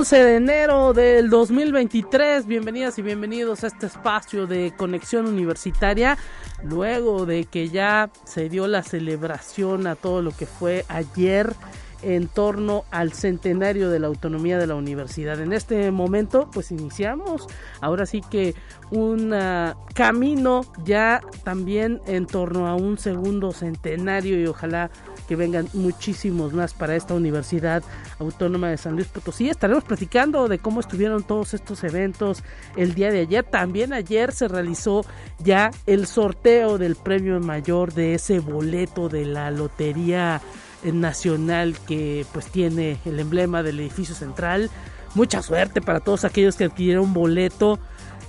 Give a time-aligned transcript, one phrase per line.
[0.00, 6.16] 11 de enero del 2023, bienvenidas y bienvenidos a este espacio de conexión universitaria,
[6.64, 11.54] luego de que ya se dio la celebración a todo lo que fue ayer
[12.02, 15.38] en torno al centenario de la autonomía de la universidad.
[15.38, 17.46] En este momento, pues iniciamos
[17.82, 18.54] ahora sí que
[18.90, 24.90] un ah, camino ya también en torno a un segundo centenario y ojalá
[25.30, 27.84] que vengan muchísimos más para esta Universidad
[28.18, 29.48] Autónoma de San Luis Potosí.
[29.48, 32.42] Estaremos platicando de cómo estuvieron todos estos eventos
[32.76, 33.44] el día de ayer.
[33.44, 35.04] También ayer se realizó
[35.38, 40.40] ya el sorteo del premio mayor de ese boleto de la Lotería
[40.82, 44.68] Nacional que pues tiene el emblema del edificio central.
[45.14, 47.78] Mucha suerte para todos aquellos que adquirieron boleto.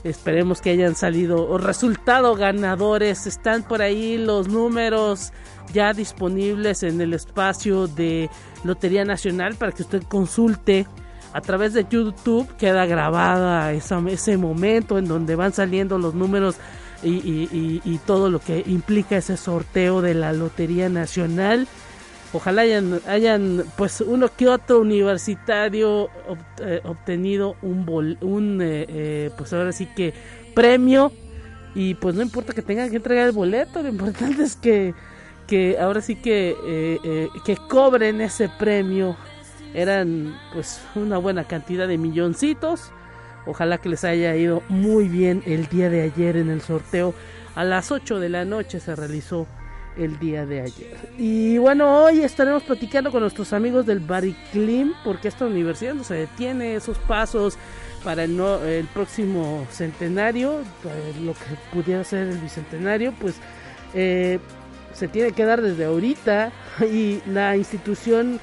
[0.03, 3.27] Esperemos que hayan salido o resultado ganadores.
[3.27, 5.31] Están por ahí los números
[5.73, 8.29] ya disponibles en el espacio de
[8.63, 10.87] Lotería Nacional para que usted consulte
[11.33, 12.47] a través de YouTube.
[12.57, 16.55] Queda grabada ese momento en donde van saliendo los números
[17.03, 21.67] y, todo lo que implica ese sorteo de la Lotería Nacional.
[22.33, 26.09] Ojalá hayan, pues uno que otro universitario
[26.61, 30.13] eh, obtenido un, un eh, eh, pues ahora sí que
[30.53, 31.11] premio
[31.75, 34.93] y pues no importa que tengan que entregar el boleto, lo importante es que
[35.51, 39.17] que ahora sí que, eh, que cobren ese premio.
[39.73, 42.93] Eran pues una buena cantidad de milloncitos.
[43.45, 47.13] Ojalá que les haya ido muy bien el día de ayer en el sorteo.
[47.53, 49.45] A las 8 de la noche se realizó
[49.97, 50.97] el día de ayer.
[51.17, 56.15] Y bueno, hoy estaremos platicando con nuestros amigos del Bariclim porque esta universidad no se
[56.15, 57.57] detiene esos pasos
[58.03, 60.61] para el, no, el próximo centenario,
[61.23, 61.39] lo que
[61.73, 63.35] pudiera ser el bicentenario, pues
[63.93, 64.39] eh,
[64.93, 66.51] se tiene que dar desde ahorita
[66.81, 68.39] y la institución,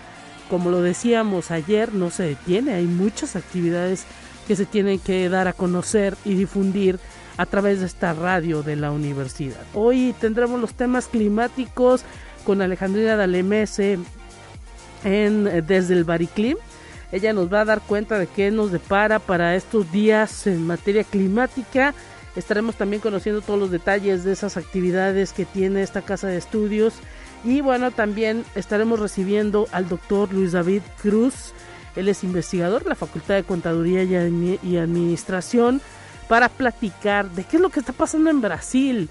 [0.48, 2.74] como lo decíamos ayer, no se detiene.
[2.74, 4.04] Hay muchas actividades
[4.46, 6.98] que se tienen que dar a conocer y difundir
[7.38, 9.62] a través de esta radio de la universidad.
[9.72, 12.02] Hoy tendremos los temas climáticos
[12.44, 13.98] con Alejandrina Dalemese
[15.04, 16.58] en, desde el Bariclim.
[17.10, 21.04] Ella nos va a dar cuenta de qué nos depara para estos días en materia
[21.04, 21.94] climática
[22.38, 26.94] Estaremos también conociendo todos los detalles de esas actividades que tiene esta casa de estudios.
[27.42, 31.52] Y bueno, también estaremos recibiendo al doctor Luis David Cruz.
[31.96, 35.80] Él es investigador de la Facultad de Contaduría y Administración
[36.28, 39.08] para platicar de qué es lo que está pasando en Brasil.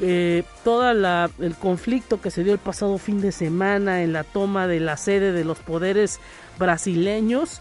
[0.00, 4.66] Eh, todo el conflicto que se dio el pasado fin de semana en la toma
[4.66, 6.18] de la sede de los poderes
[6.58, 7.60] brasileños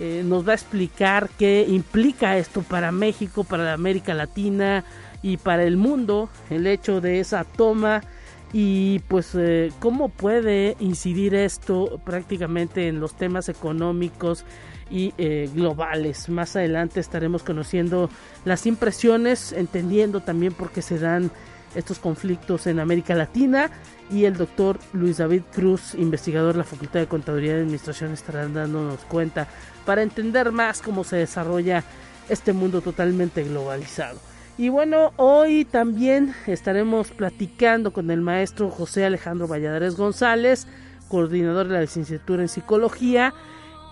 [0.00, 4.84] eh, nos va a explicar qué implica esto para México, para América Latina
[5.22, 8.02] y para el mundo, el hecho de esa toma
[8.52, 14.44] y pues eh, cómo puede incidir esto prácticamente en los temas económicos
[14.90, 16.28] y eh, globales.
[16.28, 18.10] Más adelante estaremos conociendo
[18.44, 21.30] las impresiones, entendiendo también por qué se dan
[21.74, 23.70] estos conflictos en América Latina
[24.10, 28.48] y el doctor Luis David Cruz, investigador de la Facultad de Contaduría y Administración, estará
[28.48, 29.48] dándonos cuenta
[29.84, 31.84] para entender más cómo se desarrolla
[32.28, 34.18] este mundo totalmente globalizado.
[34.56, 40.66] Y bueno, hoy también estaremos platicando con el maestro José Alejandro Valladares González,
[41.08, 43.34] coordinador de la licenciatura en psicología.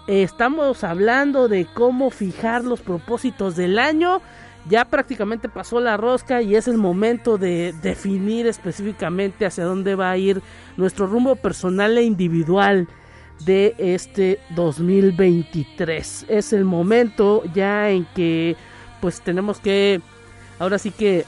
[0.06, 4.20] Estamos hablando de cómo fijar los propósitos del año
[4.68, 10.10] ya prácticamente pasó la rosca y es el momento de definir específicamente hacia dónde va
[10.10, 10.42] a ir
[10.76, 12.88] nuestro rumbo personal e individual
[13.44, 16.26] de este 2023.
[16.28, 18.56] Es el momento ya en que
[19.00, 20.00] pues tenemos que
[20.58, 21.24] ahora sí que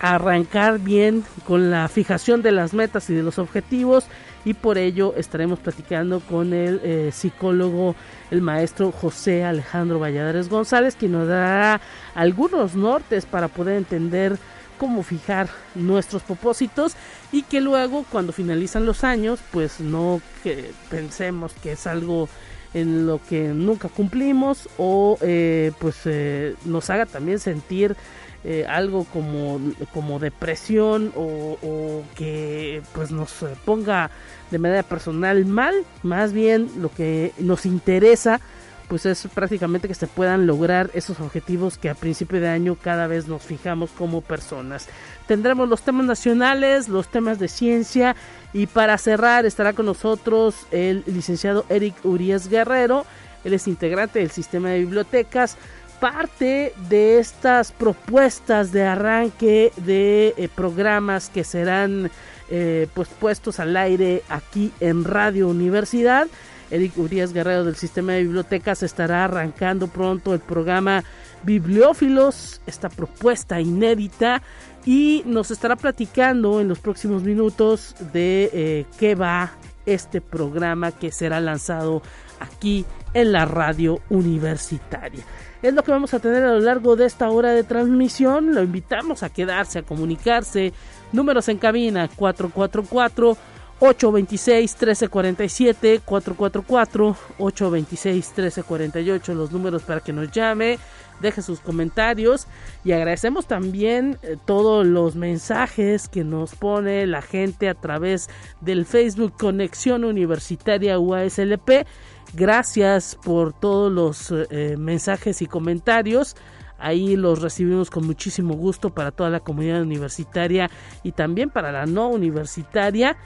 [0.00, 4.04] arrancar bien con la fijación de las metas y de los objetivos
[4.44, 7.94] y por ello estaremos platicando con el eh, psicólogo,
[8.30, 11.80] el maestro José Alejandro Valladares González, quien nos dará
[12.14, 14.38] algunos nortes para poder entender
[14.78, 16.94] cómo fijar nuestros propósitos
[17.32, 22.28] y que luego cuando finalizan los años pues no que pensemos que es algo
[22.74, 27.96] en lo que nunca cumplimos o eh, pues eh, nos haga también sentir
[28.44, 29.58] eh, algo como,
[29.94, 33.32] como depresión o, que pues nos
[33.64, 34.10] ponga
[34.50, 38.40] de manera personal mal, más bien lo que nos interesa
[38.88, 43.06] pues es prácticamente que se puedan lograr esos objetivos que a principio de año cada
[43.06, 44.88] vez nos fijamos como personas.
[45.26, 48.14] Tendremos los temas nacionales, los temas de ciencia
[48.52, 53.06] y para cerrar estará con nosotros el licenciado Eric Urias Guerrero,
[53.44, 55.56] él es integrante del sistema de bibliotecas,
[56.04, 62.10] parte de estas propuestas de arranque de eh, programas que serán
[62.50, 66.26] eh, pues puestos al aire aquí en Radio Universidad.
[66.70, 71.04] Eric Urias Guerrero del Sistema de Bibliotecas estará arrancando pronto el programa
[71.42, 74.42] Bibliófilos, esta propuesta inédita,
[74.84, 79.52] y nos estará platicando en los próximos minutos de eh, qué va
[79.86, 82.02] este programa que será lanzado
[82.40, 85.22] aquí la radio universitaria.
[85.62, 88.54] Es lo que vamos a tener a lo largo de esta hora de transmisión.
[88.54, 90.72] Lo invitamos a quedarse, a comunicarse.
[91.12, 93.36] Números en cabina 444
[93.80, 100.78] 826 1347 444 826 1348 los números para que nos llame
[101.20, 102.46] deje sus comentarios
[102.84, 108.28] y agradecemos también eh, todos los mensajes que nos pone la gente a través
[108.60, 111.86] del Facebook Conexión Universitaria UASLP
[112.36, 116.34] Gracias por todos los eh, mensajes y comentarios.
[116.78, 120.68] Ahí los recibimos con muchísimo gusto para toda la comunidad universitaria
[121.04, 123.16] y también para la no universitaria.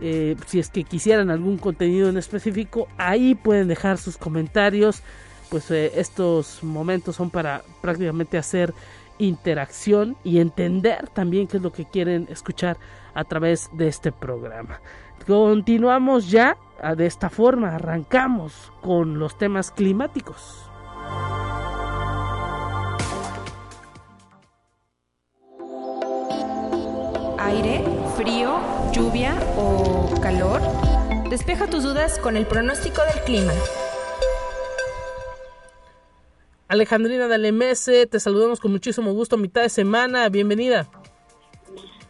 [0.00, 5.02] Eh, si es que quisieran algún contenido en específico, ahí pueden dejar sus comentarios.
[5.48, 8.74] Pues eh, estos momentos son para prácticamente hacer
[9.18, 12.76] interacción y entender también qué es lo que quieren escuchar
[13.14, 14.80] a través de este programa.
[15.26, 16.56] Continuamos ya
[16.96, 20.64] de esta forma, arrancamos con los temas climáticos.
[27.38, 27.84] Aire,
[28.16, 28.58] frío,
[28.92, 30.60] lluvia o calor.
[31.30, 33.52] Despeja tus dudas con el pronóstico del clima.
[36.68, 40.88] Alejandrina Dalemese, te saludamos con muchísimo gusto, mitad de semana, bienvenida.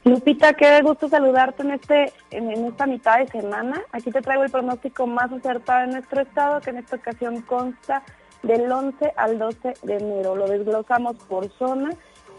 [0.05, 3.83] Lupita, qué gusto saludarte en este en, esta mitad de semana.
[3.93, 8.03] Aquí te traigo el pronóstico más acertado de nuestro estado, que en esta ocasión consta
[8.43, 10.37] del 11 al 12 de enero.
[10.37, 11.91] Lo desglosamos por zona.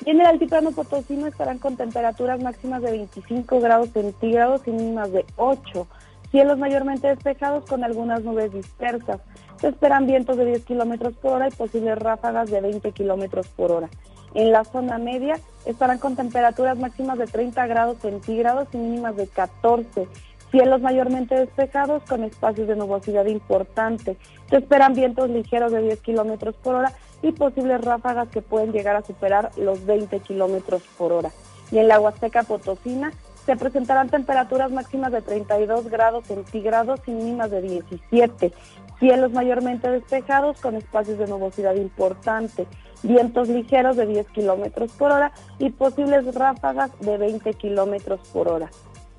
[0.06, 5.12] Y en el altiplano potosino estarán con temperaturas máximas de 25 grados centígrados y mínimas
[5.12, 5.88] de 8.
[6.32, 9.20] Cielos mayormente despejados con algunas nubes dispersas.
[9.60, 13.72] Se esperan vientos de 10 kilómetros por hora y posibles ráfagas de 20 kilómetros por
[13.74, 13.90] hora.
[14.34, 19.28] En la zona media estarán con temperaturas máximas de 30 grados centígrados y mínimas de
[19.28, 20.08] 14.
[20.52, 24.18] Cielos mayormente despejados con espacios de nubosidad importante.
[24.50, 28.96] Se esperan vientos ligeros de 10 kilómetros por hora y posibles ráfagas que pueden llegar
[28.96, 31.31] a superar los 20 kilómetros por hora.
[31.72, 33.12] Y en la Huasteca Potosina
[33.46, 38.54] se presentarán temperaturas máximas de 32 grados centígrados y mínimas de 17.
[39.00, 42.68] Cielos mayormente despejados con espacios de nubosidad importante
[43.04, 48.69] vientos ligeros de 10 kilómetros por hora y posibles ráfagas de 20 kilómetros por hora.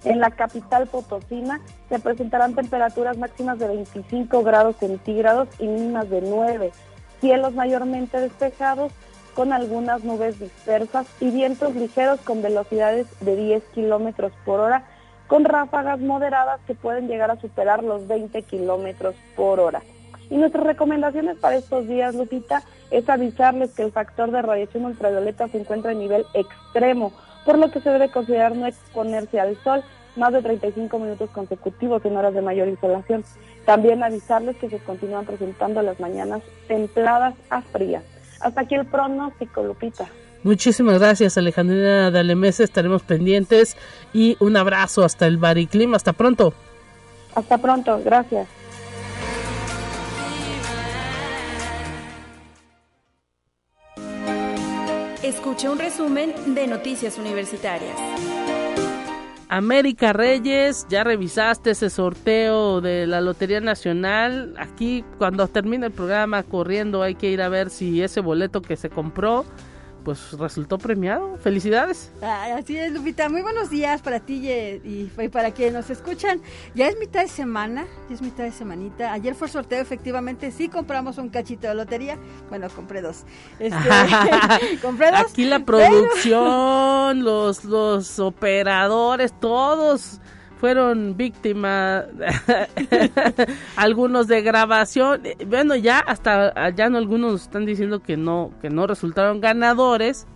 [0.04, 6.22] En la capital potosina se presentarán temperaturas máximas de 25 grados centígrados y mínimas de
[6.22, 6.72] 9,
[7.20, 8.92] cielos mayormente despejados
[9.34, 14.86] con algunas nubes dispersas y vientos ligeros con velocidades de 10 kilómetros por hora,
[15.30, 19.80] con ráfagas moderadas que pueden llegar a superar los 20 kilómetros por hora.
[20.28, 25.46] Y nuestras recomendaciones para estos días, Lupita, es avisarles que el factor de radiación ultravioleta
[25.46, 27.12] se encuentra a nivel extremo,
[27.46, 29.84] por lo que se debe considerar no exponerse al sol
[30.16, 33.22] más de 35 minutos consecutivos en horas de mayor insolación.
[33.64, 38.02] También avisarles que se continúan presentando las mañanas templadas a frías.
[38.40, 40.08] Hasta aquí el pronóstico, Lupita.
[40.42, 42.64] Muchísimas gracias, Alejandrina Dalemese.
[42.64, 43.76] Estaremos pendientes
[44.12, 45.94] y un abrazo hasta el Bariclim.
[45.94, 46.54] Hasta pronto.
[47.34, 48.48] Hasta pronto, gracias.
[55.22, 57.96] Escuche un resumen de Noticias Universitarias.
[59.48, 64.54] América Reyes, ya revisaste ese sorteo de la Lotería Nacional.
[64.58, 68.76] Aquí cuando termine el programa corriendo hay que ir a ver si ese boleto que
[68.76, 69.44] se compró
[70.04, 71.36] pues resultó premiado.
[71.38, 72.12] Felicidades.
[72.22, 73.28] así es, Lupita.
[73.28, 76.40] Muy buenos días para ti y, para quienes nos escuchan.
[76.74, 79.12] Ya es mitad de semana, ya es mitad de semanita.
[79.12, 82.18] Ayer fue sorteo, efectivamente, sí compramos un cachito de lotería.
[82.48, 83.24] Bueno, compré dos.
[83.58, 83.76] Este,
[84.82, 85.30] compré dos.
[85.30, 90.20] Aquí la producción, los, los operadores, todos
[90.60, 92.04] fueron víctimas
[93.76, 95.22] algunos de grabación.
[95.46, 100.26] Bueno ya hasta ya no algunos están diciendo que no que no resultaron ganadores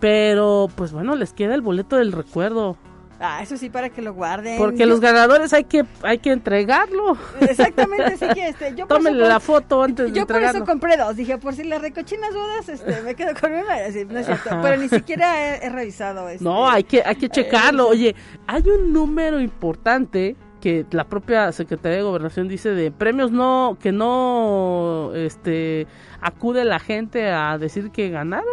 [0.00, 2.76] pero pues bueno les queda el boleto del recuerdo
[3.20, 4.58] Ah, eso sí, para que lo guarden.
[4.58, 7.16] Porque los ganadores hay que hay que entregarlo.
[7.40, 10.60] Exactamente, sí que este, yo Tómenle la foto antes de Yo entregarlo.
[10.60, 13.74] por eso compré dos, dije, por si las recochinas dudas, este, me quedo con una,
[13.74, 17.16] así, no es cierto, pero ni siquiera he, he revisado este, No, hay que hay
[17.16, 17.88] que checarlo.
[17.88, 18.14] Oye,
[18.46, 23.92] hay un número importante que la propia Secretaría de Gobernación dice de premios no que
[23.92, 25.86] no este
[26.20, 28.46] acude la gente a decir que ganaron.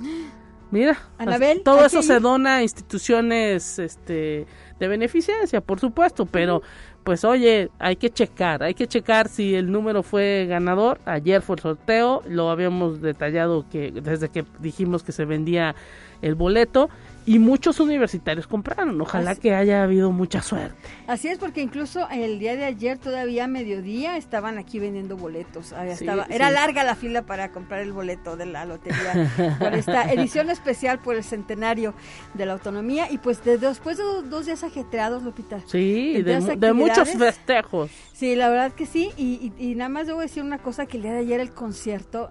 [0.70, 4.46] Mira, Anabel, todo ¿hay eso se dona a instituciones este
[4.78, 6.62] de beneficencia, por supuesto, pero
[7.04, 10.98] pues oye, hay que checar, hay que checar si el número fue ganador.
[11.04, 15.76] Ayer fue el sorteo, lo habíamos detallado que desde que dijimos que se vendía
[16.20, 16.90] el boleto
[17.26, 18.98] y muchos universitarios compraron.
[19.00, 20.76] Ojalá Así- que haya habido mucha suerte.
[21.06, 25.72] Así es, porque incluso el día de ayer, todavía a mediodía, estaban aquí vendiendo boletos.
[25.72, 26.54] Ah, Sí, estaba, era sí.
[26.54, 29.28] larga la fila para comprar el boleto de la lotería
[29.58, 31.94] por esta edición especial por el centenario
[32.34, 33.10] de la autonomía.
[33.10, 35.60] Y pues de- después de dos, dos días ajetreados, Lupita.
[35.66, 37.90] Sí, de, muchos festejos.
[38.12, 39.10] Sí, la verdad que sí.
[39.16, 41.50] Y, y- y nada más debo decir una cosa, que el día de ayer el
[41.50, 42.30] concierto,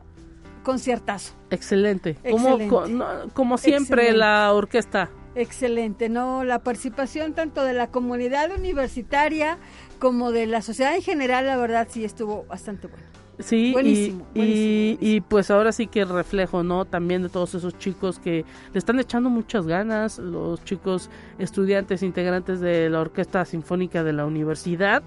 [0.65, 1.33] conciertazo.
[1.51, 2.15] Excelente.
[2.29, 2.89] Como, Excelente.
[2.93, 4.17] no, como siempre Excelente.
[4.17, 5.09] la orquesta.
[5.35, 6.43] Excelente, ¿no?
[6.43, 9.57] La participación tanto de la comunidad universitaria
[9.99, 13.05] como de la sociedad en general, la verdad sí estuvo bastante bueno.
[13.39, 16.85] Sí, y- Buenísimo, y, buenísimo, y pues ahora sí que reflejo, ¿no?
[16.85, 22.61] También de todos esos chicos que le están echando muchas ganas, los chicos estudiantes integrantes
[22.61, 25.03] de la Orquesta Sinfónica de la Universidad,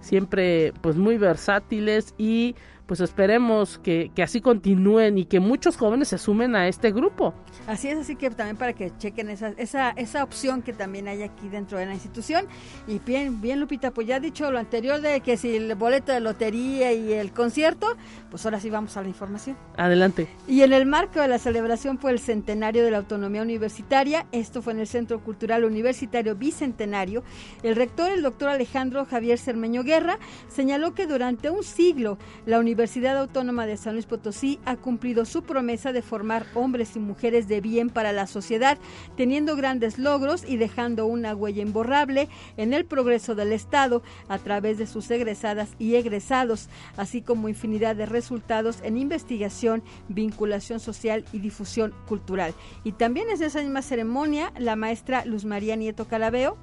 [0.00, 2.54] siempre pues muy versátiles y
[2.92, 7.32] pues esperemos que, que así continúen y que muchos jóvenes se sumen a este grupo.
[7.66, 11.22] Así es, así que también para que chequen esa, esa, esa opción que también hay
[11.22, 12.44] aquí dentro de la institución.
[12.86, 16.20] Y bien, bien Lupita, pues ya dicho lo anterior de que si el boleto de
[16.20, 17.96] lotería y el concierto,
[18.28, 19.56] pues ahora sí vamos a la información.
[19.78, 20.28] Adelante.
[20.46, 24.60] Y en el marco de la celebración por el centenario de la autonomía universitaria, esto
[24.60, 27.22] fue en el Centro Cultural Universitario Bicentenario,
[27.62, 30.18] el rector, el doctor Alejandro Javier Cermeño Guerra,
[30.48, 35.42] señaló que durante un siglo la Universidad Autónoma de San Luis Potosí ha cumplido su
[35.42, 38.76] promesa de formar hombres y mujeres de bien para la sociedad,
[39.16, 44.78] teniendo grandes logros y dejando una huella imborrable en el progreso del Estado a través
[44.78, 51.38] de sus egresadas y egresados, así como infinidad de resultados en investigación, vinculación social y
[51.38, 52.52] difusión cultural.
[52.82, 56.58] Y también en esa misma ceremonia, la maestra Luz María Nieto Calabeo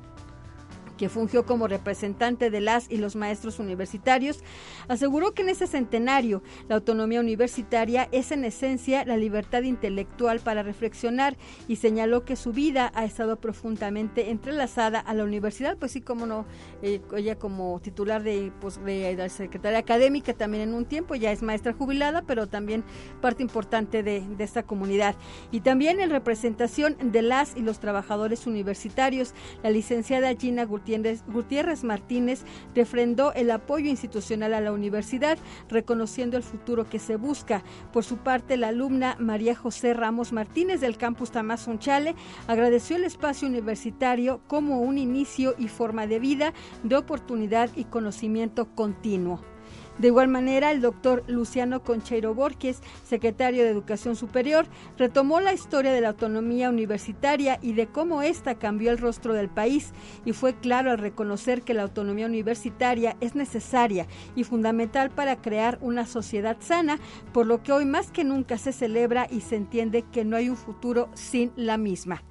[0.99, 4.43] que fungió como representante de las y los maestros universitarios,
[4.89, 10.61] aseguró que en ese centenario la autonomía universitaria es en esencia la libertad intelectual para
[10.61, 11.37] reflexionar
[11.69, 16.25] y señaló que su vida ha estado profundamente entrelazada a la universidad, pues sí, como
[16.25, 16.45] no,
[16.81, 21.31] eh, ella como titular de, pues, de la Secretaría Académica también en un tiempo, ya
[21.31, 22.83] es maestra jubilada, pero también
[23.21, 25.15] parte importante de, de esta comunidad.
[25.49, 30.88] Y también en representación de las y los trabajadores universitarios, la licenciada Gina Gutiérrez,
[31.27, 32.43] Gutiérrez Martínez
[32.75, 35.37] refrendó el apoyo institucional a la universidad,
[35.69, 37.63] reconociendo el futuro que se busca.
[37.91, 42.15] Por su parte, la alumna María José Ramos Martínez del campus Tamazunchale
[42.47, 46.53] agradeció el espacio universitario como un inicio y forma de vida,
[46.83, 49.48] de oportunidad y conocimiento continuo.
[49.99, 54.65] De igual manera, el doctor Luciano Concheiro Borges, secretario de Educación Superior,
[54.97, 59.49] retomó la historia de la autonomía universitaria y de cómo ésta cambió el rostro del
[59.49, 59.91] país
[60.23, 65.77] y fue claro al reconocer que la autonomía universitaria es necesaria y fundamental para crear
[65.81, 66.97] una sociedad sana,
[67.33, 70.47] por lo que hoy más que nunca se celebra y se entiende que no hay
[70.47, 72.23] un futuro sin la misma.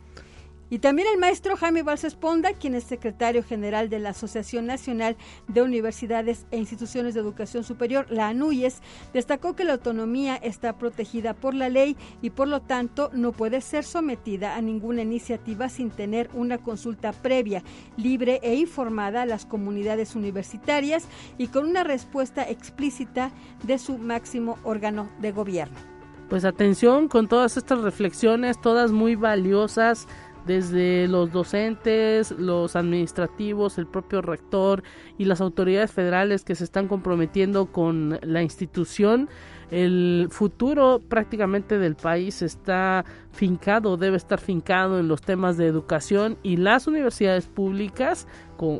[0.71, 5.17] Y también el maestro Jaime Balses Ponda, quien es secretario general de la Asociación Nacional
[5.47, 8.83] de Universidades e Instituciones de Educación Superior, la ANUYES,
[9.15, 13.63] destacó que la autonomía está protegida por la ley y por lo tanto no puede
[13.63, 17.63] ser sometida a ninguna iniciativa sin tener una consulta previa,
[17.97, 21.09] libre e informada a las comunidades universitarias
[21.39, 23.31] y con una respuesta explícita
[23.63, 25.99] de su máximo órgano de gobierno.
[26.29, 30.07] Pues atención con todas estas reflexiones, todas muy valiosas
[30.49, 34.83] desde los docentes, los administrativos, el propio rector
[35.19, 39.29] y las autoridades federales que se están comprometiendo con la institución.
[39.71, 46.39] El futuro prácticamente del país está fincado, debe estar fincado en los temas de educación
[46.43, 48.27] y las universidades públicas,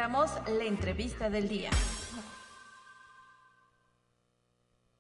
[0.03, 1.71] La entrevista del día.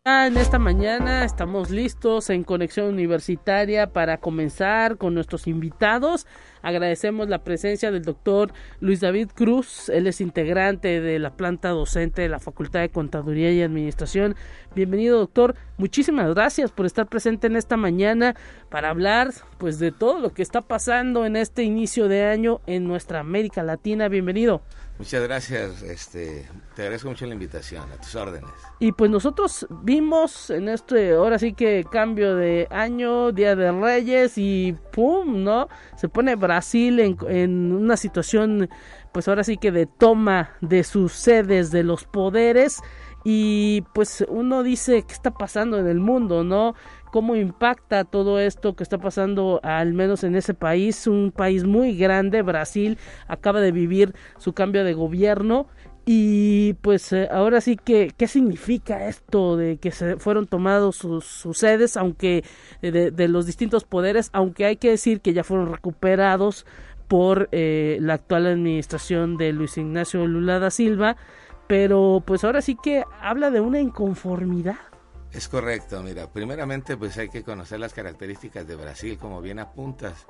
[0.05, 6.27] En esta mañana estamos listos en Conexión Universitaria para comenzar con nuestros invitados.
[6.61, 9.89] Agradecemos la presencia del doctor Luis David Cruz.
[9.89, 14.35] Él es integrante de la planta docente de la Facultad de Contaduría y Administración.
[14.75, 15.55] Bienvenido, doctor.
[15.79, 18.35] Muchísimas gracias por estar presente en esta mañana
[18.71, 22.89] para hablar pues de todo lo que está pasando en este inicio de año en
[22.89, 24.09] nuestra América Latina.
[24.09, 24.63] Bienvenido.
[25.03, 28.53] Muchas gracias, este, te agradezco mucho la invitación, a tus órdenes.
[28.79, 34.39] Y pues nosotros vimos en este, ahora sí que cambio de año, Día de Reyes
[34.39, 35.43] y ¡pum!
[35.43, 35.67] ¿no?
[35.97, 38.71] Se pone Brasil en, en una situación,
[39.11, 42.81] pues ahora sí que de toma de sus sedes, de los poderes
[43.25, 46.75] y pues uno dice qué está pasando en el mundo, ¿no?
[47.13, 51.95] Cómo impacta todo esto que está pasando al menos en ese país, un país muy
[51.95, 52.97] grande, Brasil
[53.29, 55.67] acaba de vivir su cambio de gobierno
[56.07, 61.47] y pues eh, ahora sí que, ¿qué significa esto de que se fueron tomados sus,
[61.53, 62.45] sedes, aunque
[62.81, 66.65] eh, de, los distintos poderes, aunque hay que decir que ya fueron recuperados
[67.09, 71.19] por eh, la actual administración de Luis Ignacio Lula da Silva,
[71.67, 74.92] pero pues ahora sí que habla de una inconformidad
[75.33, 80.27] es correcto, mira, primeramente pues hay que conocer las características de Brasil, como bien apuntas.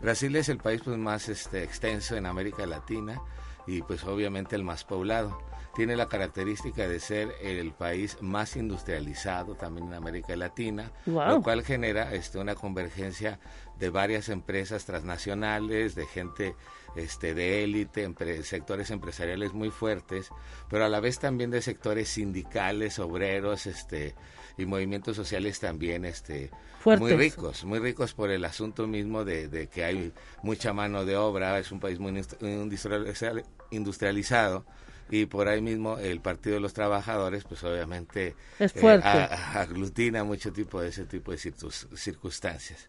[0.00, 3.20] Brasil es el país pues más este, extenso en América Latina
[3.66, 5.38] y pues obviamente el más poblado.
[5.74, 11.62] Tiene la característica de ser el país más industrializado también en América Latina, lo cual
[11.62, 13.38] genera este, una convergencia
[13.78, 16.56] de varias empresas transnacionales, de gente
[16.94, 18.10] este, de élite,
[18.42, 20.30] sectores empresariales muy fuertes,
[20.70, 24.14] pero a la vez también de sectores sindicales, obreros, este,
[24.56, 26.50] y movimientos sociales también este
[26.84, 31.58] muy ricos, muy ricos por el asunto mismo de, que hay mucha mano de obra,
[31.58, 32.22] es un país muy
[33.70, 34.64] industrializado
[35.10, 40.52] y por ahí mismo el Partido de los Trabajadores pues obviamente es eh, aglutina mucho
[40.52, 42.88] tipo de ese tipo de circunstancias.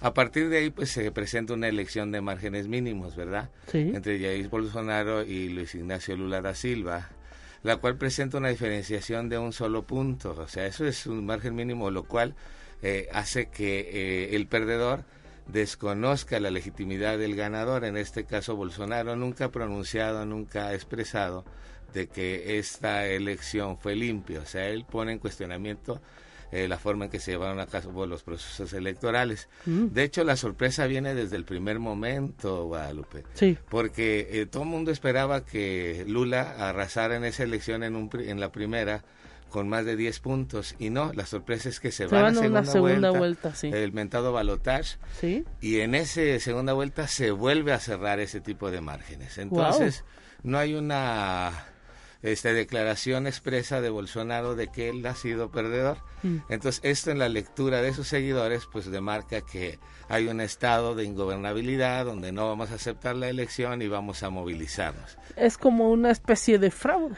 [0.00, 3.48] A partir de ahí, pues se presenta una elección de márgenes mínimos, ¿verdad?
[3.72, 7.08] Entre Jair Bolsonaro y Luis Ignacio Lula da Silva
[7.64, 10.36] la cual presenta una diferenciación de un solo punto.
[10.38, 12.36] O sea, eso es un margen mínimo, lo cual
[12.82, 15.04] eh, hace que eh, el perdedor
[15.48, 17.84] desconozca la legitimidad del ganador.
[17.84, 21.44] En este caso, Bolsonaro nunca ha pronunciado, nunca ha expresado
[21.94, 24.40] de que esta elección fue limpia.
[24.40, 26.02] O sea, él pone en cuestionamiento
[26.54, 29.48] eh, la forma en que se llevaron a cabo los procesos electorales.
[29.66, 29.88] Mm.
[29.88, 33.24] De hecho, la sorpresa viene desde el primer momento, Guadalupe.
[33.34, 33.58] Sí.
[33.68, 38.38] Porque eh, todo el mundo esperaba que Lula arrasara en esa elección en, un, en
[38.38, 39.02] la primera
[39.50, 42.64] con más de 10 puntos y no, la sorpresa es que se, van, a segunda,
[42.64, 45.44] segunda vuelta, el mentado balotage ¿Sí?
[45.60, 49.38] y en esa segunda vuelta se vuelve a cerrar ese tipo de márgenes.
[49.38, 50.04] Entonces,
[50.44, 51.52] no hay una
[52.32, 55.98] esta declaración expresa de Bolsonaro de que él ha sido perdedor.
[56.22, 56.38] Mm.
[56.48, 61.04] Entonces, esto en la lectura de sus seguidores, pues demarca que hay un estado de
[61.04, 65.18] ingobernabilidad donde no vamos a aceptar la elección y vamos a movilizarnos.
[65.36, 67.16] Es como una especie de fraude.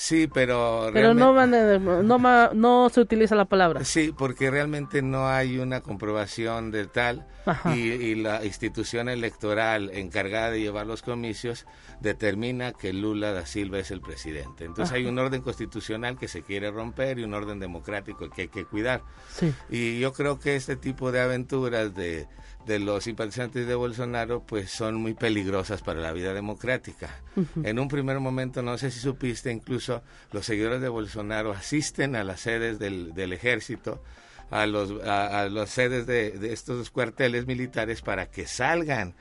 [0.00, 0.90] Sí, pero...
[0.92, 3.84] Pero no, no, no se utiliza la palabra.
[3.84, 7.26] Sí, porque realmente no hay una comprobación de tal
[7.74, 11.66] y, la institución electoral encargada de llevar los comicios
[12.00, 14.66] determina que Lula da Silva es el presidente.
[14.66, 18.48] Entonces hay un orden constitucional que se quiere romper y un orden democrático que hay
[18.48, 19.02] que cuidar.
[19.34, 19.52] Sí.
[19.68, 22.28] Y yo creo que este tipo de aventuras de
[22.68, 27.08] de los simpatizantes de Bolsonaro pues son muy peligrosas para la vida democrática.
[27.64, 30.02] En un primer momento, no sé si supiste, incluso
[30.32, 34.02] los seguidores de Bolsonaro asisten a las sedes del, del ejército,
[34.50, 39.14] a los a, las sedes de, de, estos cuarteles militares para que salgan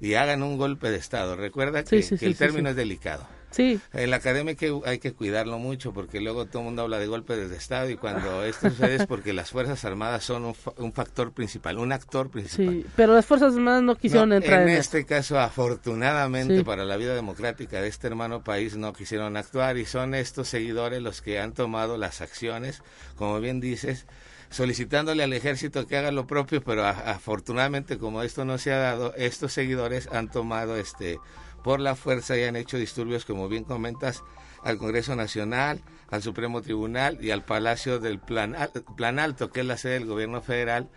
[0.00, 1.36] y hagan un golpe de Estado.
[1.36, 3.26] Recuerda que, que el término es delicado.
[3.52, 3.80] Sí.
[3.92, 7.06] En la academia que hay que cuidarlo mucho porque luego todo el mundo habla de
[7.06, 11.32] golpe de Estado y cuando esto sucede es porque las Fuerzas Armadas son un, factor
[11.32, 12.74] principal, un actor principal.
[12.74, 15.38] Sí, pero las Fuerzas Armadas no quisieron entrar en, en este caso.
[15.38, 20.48] Afortunadamente para la vida democrática de este hermano país no quisieron actuar y son estos
[20.48, 22.82] seguidores los que han tomado las acciones,
[23.16, 24.06] como bien dices,
[24.52, 29.14] solicitándole al ejército que haga lo propio, pero afortunadamente como esto no se ha dado,
[29.16, 31.18] estos seguidores han tomado este
[31.62, 34.22] por la fuerza y han hecho disturbios, como bien comentas,
[34.62, 38.56] al Congreso Nacional, al Supremo Tribunal y al Palacio del Plan,
[38.96, 40.88] Plan Alto, que es la sede del gobierno federal,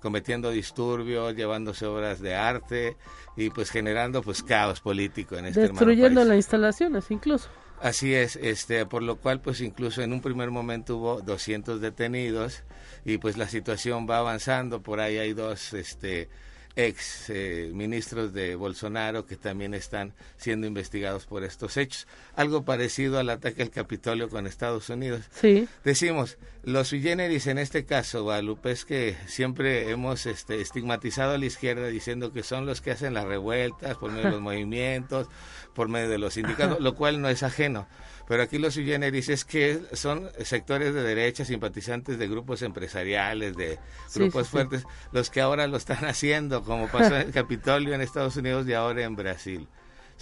[0.00, 2.96] cometiendo disturbios, llevándose obras de arte
[3.36, 7.48] y pues generando pues caos político en este Destruyendo las instalaciones incluso.
[7.80, 12.62] Así es, este, por lo cual pues incluso en un primer momento hubo 200 detenidos
[13.04, 16.28] y pues la situación va avanzando, por ahí hay dos este
[16.76, 22.06] ex eh, ministros de Bolsonaro que también están siendo investigados por estos hechos.
[22.34, 25.22] Algo parecido al ataque al Capitolio con Estados Unidos.
[25.32, 25.68] Sí.
[25.84, 31.38] Decimos, los sui generis en este caso, Guadalupe, es que siempre hemos este, estigmatizado a
[31.38, 35.28] la izquierda diciendo que son los que hacen las revueltas por medio de los movimientos,
[35.74, 37.86] por medio de los sindicatos, lo cual no es ajeno.
[38.26, 43.56] Pero aquí los sui generis es que son sectores de derecha, simpatizantes de grupos empresariales,
[43.56, 43.78] de
[44.14, 48.36] grupos fuertes, los que ahora lo están haciendo, como pasó en el Capitolio en Estados
[48.36, 49.68] Unidos y ahora en Brasil.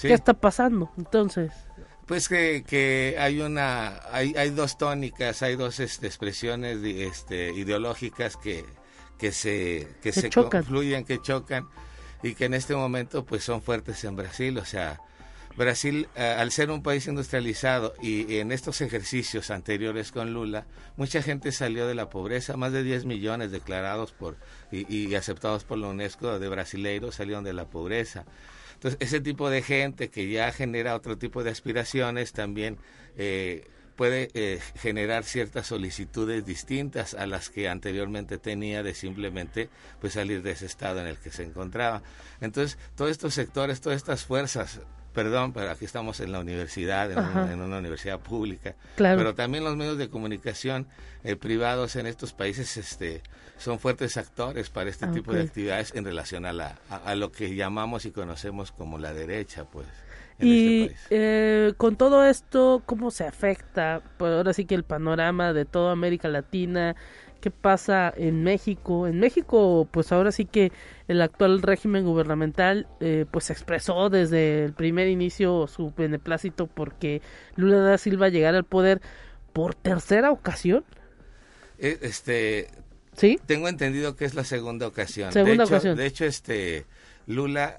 [0.01, 1.53] ¿Qué está pasando entonces?
[2.07, 8.37] Pues que, que hay una hay, hay dos tónicas, hay dos este, expresiones este, ideológicas
[8.37, 8.65] que,
[9.19, 11.69] que se que, se confluyen, que chocan
[12.23, 15.01] y que en este momento pues son fuertes en Brasil, o sea,
[15.57, 21.23] Brasil, eh, al ser un país industrializado y en estos ejercicios anteriores con Lula, mucha
[21.23, 24.37] gente salió de la pobreza, más de 10 millones declarados por
[24.71, 28.25] y, aceptados por la UNESCO de brasileiros salieron de la pobreza.
[28.75, 32.79] Entonces, ese tipo de gente que ya genera otro tipo de aspiraciones también
[33.17, 39.69] eh, puede eh, generar ciertas solicitudes distintas a las que anteriormente tenía de simplemente
[40.01, 42.03] pues salir de ese estado en el que se encontraba.
[42.41, 44.81] Entonces, todos estos sectores, todas estas fuerzas
[45.12, 49.98] perdón, pero aquí estamos en la universidad, en, una, universidad pública, pero también los medios
[49.98, 50.87] de comunicación
[51.25, 53.22] eh, privados en estos países este,
[53.59, 57.55] son fuertes actores para este tipo de actividades en relación a, la, a, lo que
[57.55, 59.87] llamamos y conocemos como la derecha, pues.
[60.40, 64.03] y este eh, con todo esto, ¿cómo se afecta?
[64.16, 66.96] Pues ahora sí que el panorama de toda América Latina,
[67.42, 69.09] qué pasa en México.
[69.09, 70.70] En México, pues ahora sí que
[71.09, 77.20] el actual régimen gubernamental, eh, pues expresó desde el primer inicio su beneplácito porque
[77.57, 79.02] Lula da Silva llegara al poder
[79.52, 80.85] por tercera ocasión.
[81.78, 82.68] E, este,
[83.16, 83.40] sí.
[83.44, 85.33] Tengo entendido que es la segunda ocasión.
[85.33, 85.96] Segunda de hecho, ocasión.
[85.96, 86.87] De hecho, este,
[87.26, 87.76] Lula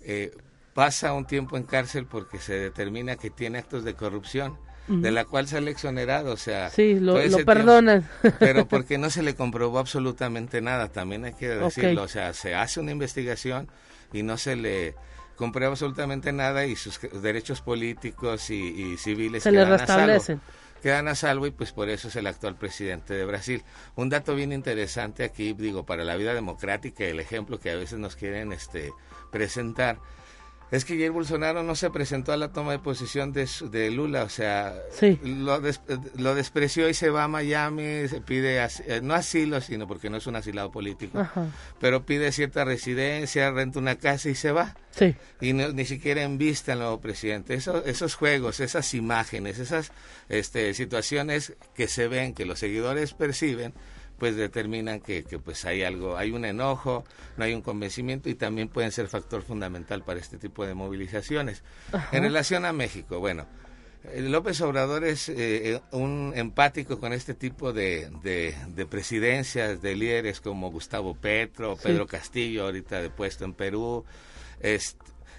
[0.00, 0.32] eh,
[0.72, 4.56] pasa un tiempo en cárcel porque se determina que tiene actos de corrupción
[4.88, 7.14] de la cual sale exonerado, o sea, sí, lo,
[7.44, 8.08] perdonan.
[8.38, 12.54] pero porque no se le comprobó absolutamente nada, también hay que decirlo, o sea, se
[12.54, 13.68] hace una investigación
[14.12, 14.94] y no se le
[15.36, 20.40] comprueba absolutamente nada y sus derechos políticos y, civiles se le restablecen.
[20.82, 23.64] quedan a salvo y pues por eso es el actual presidente de Brasil.
[23.94, 27.98] Un dato bien interesante aquí, digo, para la vida democrática, el ejemplo que a veces
[27.98, 28.92] nos quieren este
[29.30, 29.98] presentar
[30.72, 34.24] es que Jair Bolsonaro no se presentó a la toma de posición de, de Lula,
[34.24, 34.74] o sea,
[35.22, 35.60] lo,
[36.16, 40.16] lo, despreció y se va a Miami, se pide, eh, no asilo, sino porque no
[40.16, 41.28] es un asilado político,
[41.78, 44.74] pero pide cierta residencia, renta una casa y se va.
[44.92, 45.14] Sí.
[45.42, 47.52] Y ni siquiera en vista al nuevo presidente.
[47.52, 49.92] Eso, esos juegos, esas imágenes, esas
[50.30, 53.74] este, situaciones que se ven, que los seguidores perciben,
[54.22, 57.02] pues determinan que, que, pues hay algo, hay un enojo,
[57.36, 61.64] no hay un convencimiento y también pueden ser factor fundamental para este tipo de movilizaciones.
[62.12, 63.48] En relación a México, bueno,
[64.04, 70.40] eh, López Obrador es eh, un empático con este tipo de, de, presidencias, de líderes
[70.40, 74.04] como Gustavo Petro, Pedro Castillo, ahorita de puesto en Perú,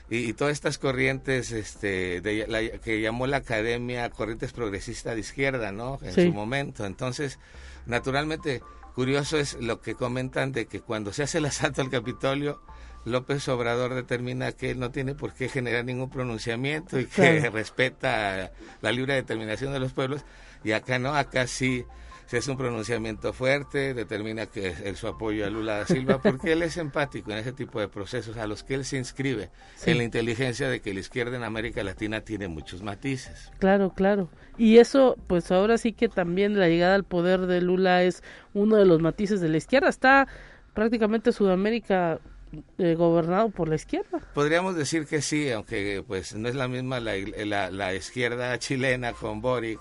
[0.10, 6.00] y, todas estas corrientes este, de, que llamó la academia corrientes progresistas de izquierda, ¿no?
[6.04, 6.86] En su momento.
[6.86, 7.40] Entonces,
[7.86, 8.62] naturalmente,
[8.96, 12.62] curioso es lo que comentan de que cuando se hace el asalto al Capitolio,
[13.06, 18.52] López Obrador determina que él no tiene por qué generar ningún pronunciamiento y que respeta
[18.82, 20.24] la libre determinación de los pueblos,
[20.64, 21.86] y acá no, acá sí
[22.26, 26.54] se hace un pronunciamiento fuerte, determina que es su apoyo a Lula da Silva, porque
[26.54, 29.50] él es empático en ese tipo de procesos a los que él se inscribe,
[29.86, 33.52] en la inteligencia de que la izquierda en América Latina tiene muchos matices.
[33.60, 34.30] Claro, claro.
[34.58, 38.78] Y eso, pues ahora sí que también la llegada al poder de Lula es uno
[38.78, 39.90] de los matices de la izquierda.
[39.90, 40.28] Está
[40.74, 42.20] prácticamente Sudamérica
[42.78, 44.20] eh, gobernado por la izquierda.
[44.34, 47.14] Podríamos decir que sí, aunque pues no es la misma la,
[47.46, 49.80] la, la izquierda chilena con Boric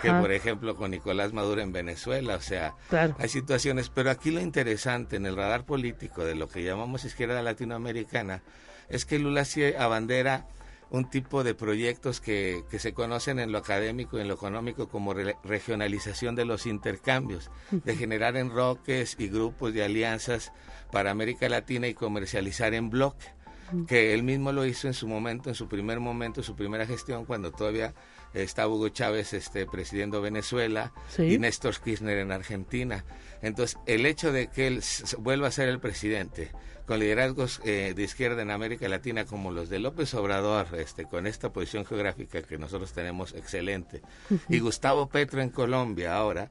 [0.00, 2.74] que por ejemplo con Nicolás Maduro en Venezuela, o sea,
[3.18, 7.42] hay situaciones, pero aquí lo interesante en el radar político de lo que llamamos izquierda
[7.42, 8.42] latinoamericana
[8.88, 10.46] es que Lula sí abandera
[10.90, 14.88] un tipo de proyectos que, que, se conocen en lo académico y en lo económico
[14.88, 20.52] como regionalización de los intercambios, de generar enroques y grupos de alianzas
[20.92, 23.26] para América Latina y comercializar en bloque,
[23.88, 27.24] que él mismo lo hizo en su momento, en su primer momento, su primera gestión,
[27.24, 27.94] cuando todavía
[28.34, 33.04] está Hugo Chávez este, presidiendo Venezuela y Néstor Kirchner en Argentina.
[33.42, 34.82] Entonces, el hecho de que él
[35.18, 36.50] vuelva a ser el presidente
[36.86, 41.26] con liderazgos eh, de izquierda en América Latina como los de López Obrador, este, con
[41.26, 44.02] esta posición geográfica que nosotros tenemos excelente,
[44.48, 46.50] y Gustavo Petro en Colombia ahora,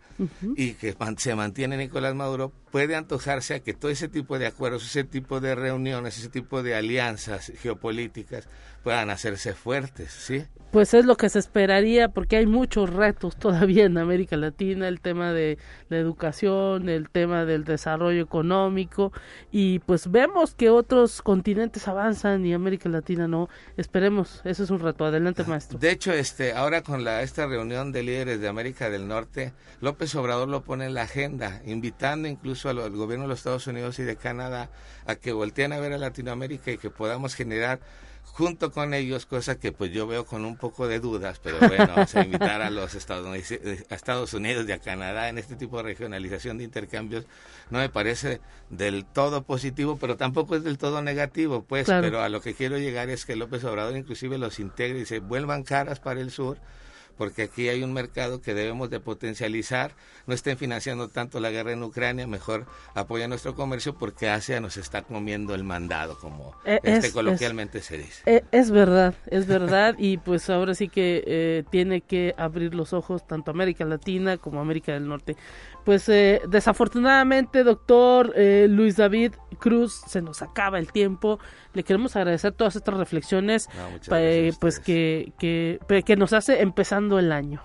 [0.56, 4.86] y que se mantiene Nicolás Maduro, puede antojarse a que todo ese tipo de acuerdos,
[4.86, 8.48] ese tipo de reuniones, ese tipo de alianzas geopolíticas
[8.84, 10.44] puedan hacerse fuertes, ¿sí?
[10.72, 15.02] Pues es lo que se esperaría porque hay muchos retos todavía en América Latina, el
[15.02, 19.14] tema de la educación, el tema del desarrollo económico
[19.52, 23.50] y pues vemos que otros continentes avanzan y América Latina no.
[23.76, 25.04] Esperemos, eso es un reto.
[25.04, 25.78] Adelante, maestro.
[25.78, 30.16] De hecho, este ahora con la esta reunión de líderes de América del Norte, López
[30.16, 34.04] Obrador lo pone en la agenda, invitando incluso al, gobierno de los Estados Unidos y
[34.04, 34.70] de Canadá
[35.06, 37.82] a que volteen a ver a Latinoamérica y que podamos generar
[38.24, 41.94] junto con ellos, cosa que pues yo veo con un poco de dudas, pero bueno,
[41.96, 45.84] o invitar a los Estados, a Estados Unidos y a Canadá en este tipo de
[45.84, 47.26] regionalización de intercambios.
[47.70, 52.30] No me parece del todo positivo, pero tampoco es del todo negativo, pues, pero a
[52.30, 56.00] lo que quiero llegar es que López Obrador inclusive los integre y se vuelvan caras
[56.00, 56.58] para el sur,
[57.18, 59.92] porque aquí hay un mercado que debemos de potencializar,
[60.28, 64.78] no estén financiando tanto la guerra en Ucrania, mejor apoya nuestro comercio porque Asia nos
[64.78, 68.24] está comiendo el mandado, como eh, este coloquialmente se dice.
[68.26, 72.94] Eh, es, verdad, es verdad, y pues ahora sí que eh, tiene que abrir los
[72.94, 75.36] ojos tanto América Latina como América del Norte.
[75.84, 78.34] Pues desafortunadamente, doctor
[78.70, 81.40] Luis David Cruz, se nos acaba el tiempo.
[81.74, 83.70] Le queremos agradecer todas estas reflexiones,
[84.60, 87.62] pues que, que, que nos hace empezando el año.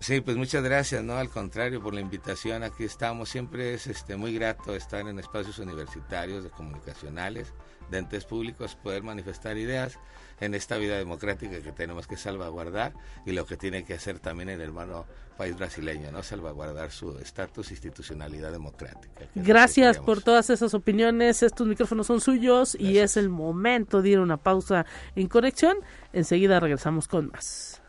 [0.00, 4.16] Sí, pues muchas gracias, no, al contrario, por la invitación, aquí estamos, siempre es este
[4.16, 7.54] muy grato estar en espacios universitarios, de comunicacionales,
[7.90, 9.98] de entes públicos, poder manifestar ideas
[10.40, 12.92] en esta vida democrática que tenemos que salvaguardar
[13.26, 16.22] y lo que tiene que hacer también el hermano país brasileño, ¿no?
[16.22, 19.26] Salvaguardar su estatus institucionalidad democrática.
[19.34, 24.18] Gracias por todas esas opiniones, estos micrófonos son suyos y es el momento de ir
[24.18, 25.76] a una pausa en conexión,
[26.12, 27.80] enseguida regresamos con más.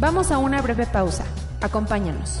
[0.00, 1.26] Vamos a una breve pausa.
[1.60, 2.40] Acompáñanos.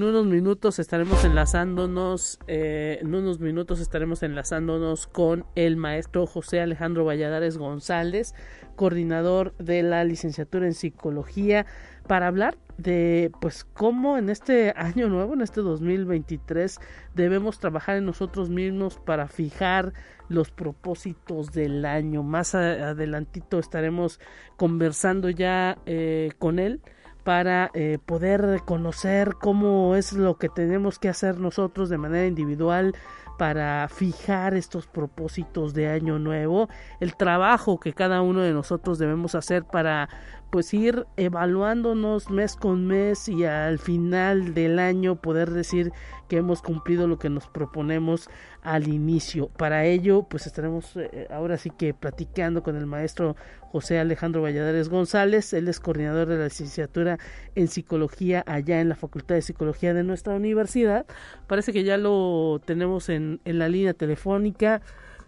[0.00, 6.62] En unos minutos estaremos enlazándonos, eh, en unos minutos estaremos enlazándonos con el maestro José
[6.62, 8.34] Alejandro Valladares González,
[8.76, 11.66] coordinador de la licenciatura en psicología,
[12.08, 16.78] para hablar de pues cómo en este año nuevo, en este 2023,
[17.14, 19.92] debemos trabajar en nosotros mismos para fijar
[20.30, 22.22] los propósitos del año.
[22.22, 24.18] Más adelantito estaremos
[24.56, 26.80] conversando ya eh, con él
[27.24, 32.94] para eh, poder conocer cómo es lo que tenemos que hacer nosotros de manera individual
[33.40, 36.68] para fijar estos propósitos de año nuevo,
[37.00, 40.10] el trabajo que cada uno de nosotros debemos hacer para
[40.50, 45.92] pues ir evaluándonos mes con mes y al final del año poder decir
[46.28, 48.28] que hemos cumplido lo que nos proponemos
[48.62, 49.48] al inicio.
[49.48, 53.36] Para ello, pues estaremos eh, ahora sí que platicando con el maestro
[53.72, 55.52] José Alejandro Valladares González.
[55.52, 57.18] Él es coordinador de la licenciatura
[57.54, 61.06] en psicología allá en la Facultad de Psicología de nuestra universidad.
[61.46, 64.82] Parece que ya lo tenemos en, en la línea telefónica.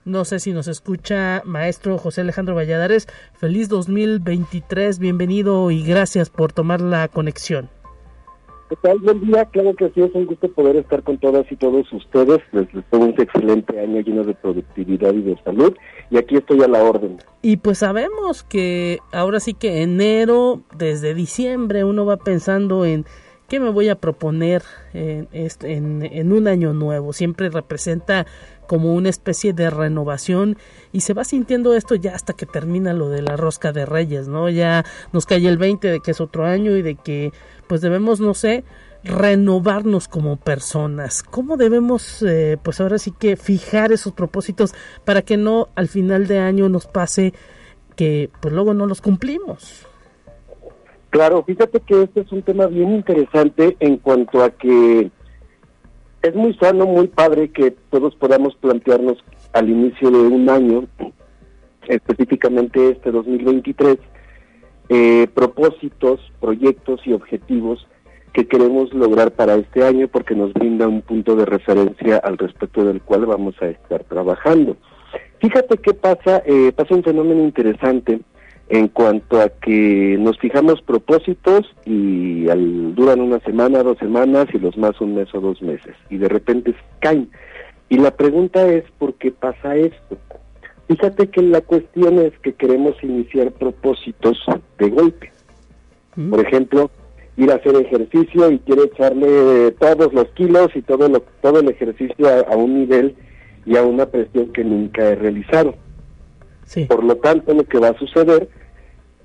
[0.05, 3.07] No sé si nos escucha maestro José Alejandro Valladares.
[3.35, 7.69] Feliz 2023, bienvenido y gracias por tomar la conexión.
[8.69, 8.99] ¿Qué tal?
[8.99, 12.41] Buen día, claro que sí, es un gusto poder estar con todas y todos ustedes.
[12.51, 15.73] Les deseo un excelente año lleno de productividad y de salud
[16.11, 17.19] y aquí estoy a la orden.
[17.41, 23.05] Y pues sabemos que ahora sí que enero, desde diciembre, uno va pensando en
[23.53, 24.62] qué me voy a proponer
[24.95, 27.12] en, en, en un año nuevo.
[27.12, 28.27] Siempre representa
[28.67, 30.57] como una especie de renovación
[30.91, 34.27] y se va sintiendo esto ya hasta que termina lo de la rosca de reyes,
[34.27, 34.49] ¿no?
[34.49, 37.31] Ya nos cae el 20 de que es otro año y de que
[37.67, 38.65] pues debemos, no sé,
[39.05, 41.23] renovarnos como personas.
[41.23, 44.73] ¿Cómo debemos, eh, pues ahora sí que fijar esos propósitos
[45.05, 47.35] para que no al final de año nos pase
[47.97, 49.92] que pues luego no los cumplimos?
[51.12, 55.11] Claro, fíjate que este es un tema bien interesante en cuanto a que
[56.22, 59.22] es muy sano, muy padre que todos podamos plantearnos
[59.53, 60.87] al inicio de un año,
[61.87, 63.98] específicamente este 2023,
[64.88, 67.87] eh, propósitos, proyectos y objetivos
[68.33, 72.87] que queremos lograr para este año porque nos brinda un punto de referencia al respecto
[72.87, 74.79] del cual vamos a estar trabajando.
[75.42, 78.20] Fíjate qué pasa, eh, pasa un fenómeno interesante
[78.73, 84.59] en cuanto a que nos fijamos propósitos y al, duran una semana, dos semanas y
[84.59, 87.29] los más un mes o dos meses y de repente caen.
[87.91, 90.17] Y la pregunta es, ¿por qué pasa esto?
[90.89, 94.39] Fíjate que la cuestión es que queremos iniciar propósitos
[94.79, 95.31] de golpe.
[96.31, 96.91] Por ejemplo,
[97.37, 101.69] ir a hacer ejercicio y quiero echarle todos los kilos y todo, lo, todo el
[101.69, 103.17] ejercicio a, un nivel
[103.67, 105.75] y a una presión que nunca he realizado.
[106.89, 108.49] Por lo tanto, lo que va a suceder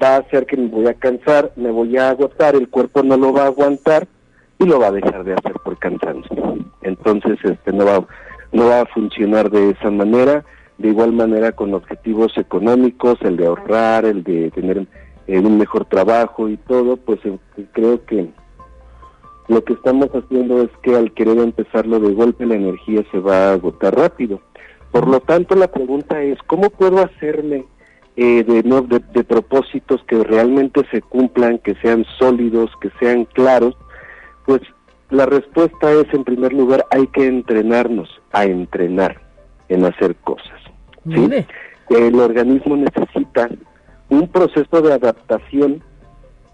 [0.01, 3.17] va a hacer que me voy a cansar, me voy a agotar, el cuerpo no
[3.17, 4.07] lo va a aguantar
[4.59, 6.57] y lo va a dejar de hacer por cansancio.
[6.81, 8.07] Entonces, este no va
[8.51, 10.45] no va a funcionar de esa manera,
[10.77, 14.87] de igual manera con objetivos económicos, el de ahorrar, el de tener
[15.27, 17.37] eh, un mejor trabajo y todo, pues eh,
[17.73, 18.29] creo que
[19.47, 23.49] lo que estamos haciendo es que al querer empezarlo de golpe la energía se va
[23.49, 24.41] a agotar rápido.
[24.91, 27.65] Por lo tanto, la pregunta es, ¿cómo puedo hacerme
[28.17, 33.25] eh, de, no, de, de propósitos que realmente se cumplan, que sean sólidos, que sean
[33.25, 33.77] claros?
[34.45, 34.61] Pues
[35.09, 39.21] la respuesta es, en primer lugar, hay que entrenarnos a entrenar
[39.69, 40.59] en hacer cosas.
[41.05, 41.29] ¿sí?
[41.89, 43.49] El organismo necesita
[44.09, 45.81] un proceso de adaptación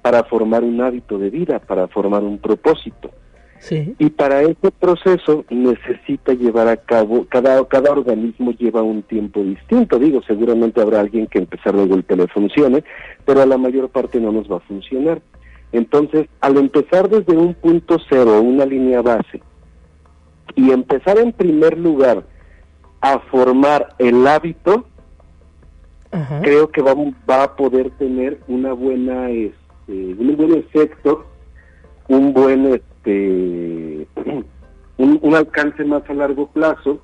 [0.01, 3.09] para formar un hábito de vida, para formar un propósito.
[3.63, 3.95] Sí.
[3.97, 9.97] Y para ese proceso necesita llevar a cabo, cada, cada organismo lleva un tiempo distinto.
[9.97, 12.83] Digo, seguramente habrá alguien que empezar de golpe le funcione,
[13.23, 15.21] pero a la mayor parte no nos va a funcionar.
[15.71, 19.41] Entonces, al empezar desde un punto cero, una línea base,
[20.55, 22.25] y empezar en primer lugar
[22.99, 24.87] a formar el hábito,
[26.11, 26.41] Ajá.
[26.41, 26.93] creo que va,
[27.29, 29.55] va a poder tener una buena, este,
[29.87, 31.27] un buen efecto,
[32.07, 34.07] un buen, este,
[34.97, 37.01] un, alcance más a largo plazo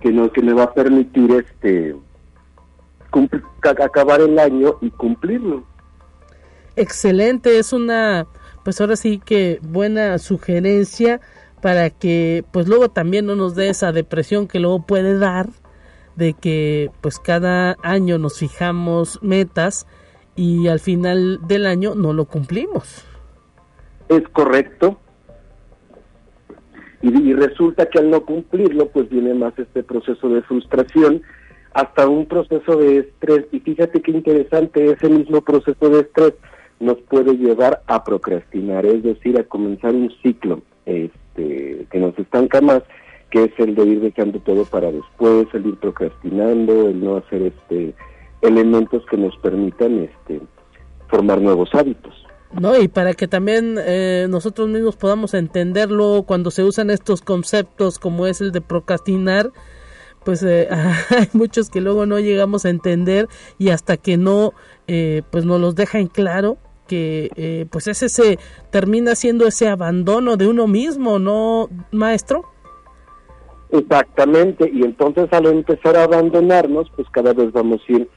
[0.00, 1.96] que no que me va a permitir, este,
[3.62, 5.64] acabar el año y cumplirlo.
[6.76, 8.26] Excelente, es una,
[8.64, 11.20] pues ahora sí que buena sugerencia
[11.60, 15.48] para que pues luego también no nos dé esa depresión que luego puede dar
[16.14, 19.86] de que pues cada año nos fijamos metas
[20.36, 23.07] y al final del año no lo cumplimos.
[24.08, 24.98] Es correcto.
[27.02, 31.22] Y, y resulta que al no cumplirlo, pues viene más este proceso de frustración
[31.72, 33.46] hasta un proceso de estrés.
[33.52, 36.34] Y fíjate qué interesante, ese mismo proceso de estrés
[36.80, 42.60] nos puede llevar a procrastinar, es decir, a comenzar un ciclo este, que nos estanca
[42.60, 42.82] más,
[43.30, 47.42] que es el de ir dejando todo para después, el ir procrastinando, el no hacer
[47.42, 47.94] este
[48.40, 50.40] elementos que nos permitan este
[51.08, 52.14] formar nuevos hábitos.
[52.52, 52.76] ¿No?
[52.76, 58.26] Y para que también eh, nosotros mismos podamos entenderlo cuando se usan estos conceptos como
[58.26, 59.50] es el de procrastinar,
[60.28, 60.68] pues eh,
[61.10, 63.28] hay muchos que luego no llegamos a entender
[63.58, 64.52] y hasta que no,
[64.86, 68.38] eh, pues nos los deja en claro que eh, pues ese se
[68.70, 72.44] termina siendo ese abandono de uno mismo, ¿no, maestro?
[73.70, 78.08] Exactamente, y entonces al empezar a abandonarnos, pues cada vez vamos a ir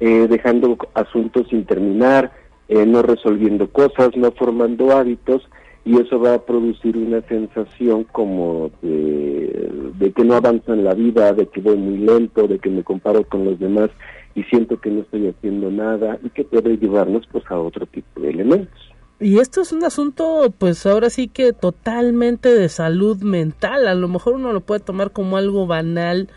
[0.00, 2.30] dejando asuntos sin terminar,
[2.68, 5.42] eh, no resolviendo cosas, no formando hábitos,
[5.84, 11.32] y eso va a producir una sensación como de, que no avanzo en la vida,
[11.32, 13.88] de que voy muy lento, de que me comparo con los demás
[14.34, 18.20] y siento que no estoy haciendo nada, y que puede llevarnos pues a otro tipo
[18.20, 18.78] de elementos.
[19.18, 23.88] Y esto es un asunto, pues ahora sí que totalmente de salud mental.
[23.88, 26.28] A lo mejor uno lo puede tomar como algo banal,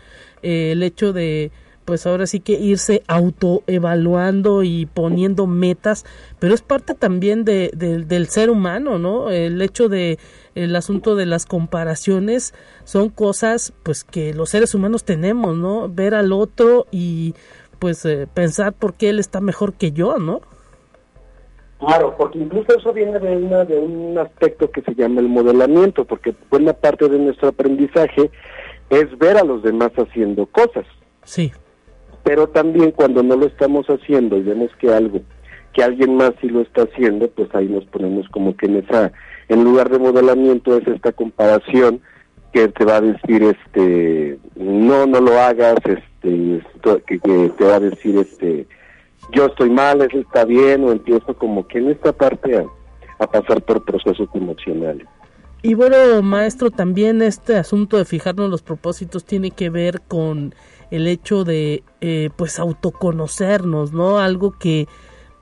[0.42, 1.52] eh, el hecho de,
[1.84, 6.04] pues ahora sí que irse autoevaluando y poniendo metas,
[6.38, 9.30] pero es parte también de, de- del ser humano, ¿no?
[9.30, 10.18] El hecho de
[10.54, 12.54] el asunto de las comparaciones
[12.84, 15.88] son cosas, pues que los seres humanos tenemos, ¿no?
[15.88, 17.34] Ver al otro y
[17.78, 20.40] pues eh, pensar por qué él está mejor que yo, ¿no?
[21.80, 26.04] Claro, porque incluso eso viene de, una, de un aspecto que se llama el modelamiento,
[26.04, 28.30] porque buena parte de nuestro aprendizaje
[28.88, 30.84] es ver a los demás haciendo cosas,
[31.24, 31.50] Sí.
[32.22, 35.20] Pero también cuando no lo estamos haciendo y vemos que algo,
[35.72, 39.12] que alguien más sí lo está haciendo, pues ahí nos ponemos como que en esa,
[39.48, 42.00] en lugar de modelamiento es esta comparación
[42.52, 46.60] que te va a decir, este, no, no lo hagas, este,
[47.06, 48.66] que te va a decir, este,
[49.32, 52.66] yo estoy mal, eso está bien, o empiezo como que en esta parte a,
[53.18, 55.06] a pasar por procesos emocionales.
[55.62, 60.54] Y bueno, maestro, también este asunto de fijarnos los propósitos tiene que ver con
[60.92, 64.18] el hecho de, eh, pues, autoconocernos, ¿no?
[64.18, 64.86] Algo que,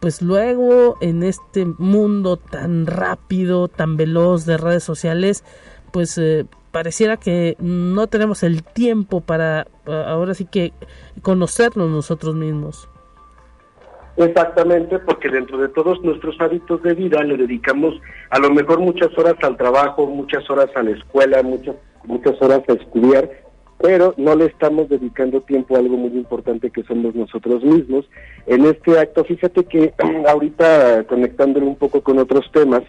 [0.01, 5.45] pues, luego en este mundo tan rápido, tan veloz de redes sociales,
[5.93, 10.73] pues, eh, pareciera que no tenemos el tiempo para, ahora sí que,
[11.21, 12.89] conocernos nosotros mismos.
[14.17, 17.95] Exactamente, porque dentro de todos nuestros hábitos de vida le dedicamos
[18.31, 21.75] a lo mejor muchas horas al trabajo, muchas horas a la escuela, muchas
[22.05, 23.29] muchas horas a estudiar,
[23.81, 28.05] pero no le estamos dedicando tiempo a algo muy importante que somos nosotros mismos.
[28.47, 29.95] En este acto, fíjate que
[30.29, 32.83] ahorita conectándolo un poco con otros temas,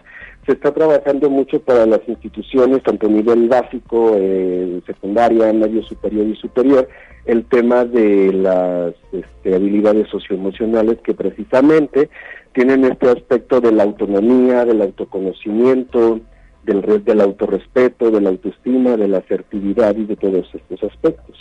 [0.44, 6.26] se está trabajando mucho para las instituciones, tanto a nivel básico, eh, secundaria, medio superior
[6.26, 6.88] y superior,
[7.24, 12.10] el tema de las este, habilidades socioemocionales que precisamente
[12.52, 16.20] tienen este aspecto de la autonomía, del autoconocimiento,
[16.64, 21.36] del, del autorrespeto, de la autoestima, de la asertividad y de todos estos aspectos.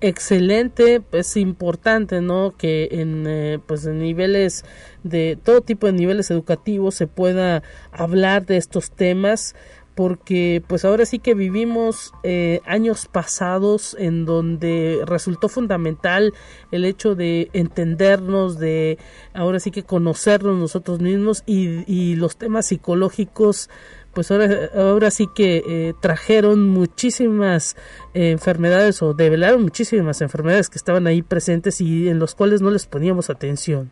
[0.00, 2.54] excelente, es importante, ¿no?
[2.56, 4.64] Que en, eh, pues en niveles
[5.04, 7.62] de todo tipo de niveles educativos se pueda
[7.92, 9.54] hablar de estos temas
[9.94, 16.32] porque pues ahora sí que vivimos eh, años pasados en donde resultó fundamental
[16.70, 18.98] el hecho de entendernos, de
[19.34, 23.68] ahora sí que conocernos nosotros mismos y, y los temas psicológicos
[24.14, 27.76] pues ahora, ahora sí que eh, trajeron muchísimas
[28.14, 32.70] eh, enfermedades o develaron muchísimas enfermedades que estaban ahí presentes y en los cuales no
[32.70, 33.90] les poníamos atención.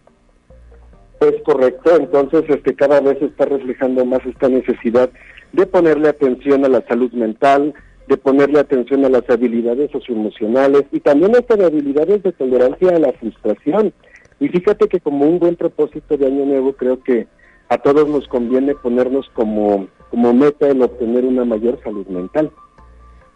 [1.21, 5.11] Es correcto, entonces este cada vez está reflejando más esta necesidad
[5.53, 7.75] de ponerle atención a la salud mental,
[8.07, 12.99] de ponerle atención a las habilidades socioemocionales y también a estas habilidades de tolerancia a
[12.99, 13.93] la frustración.
[14.39, 17.27] Y fíjate que como un buen propósito de Año Nuevo creo que
[17.69, 22.51] a todos nos conviene ponernos como, como meta el obtener una mayor salud mental.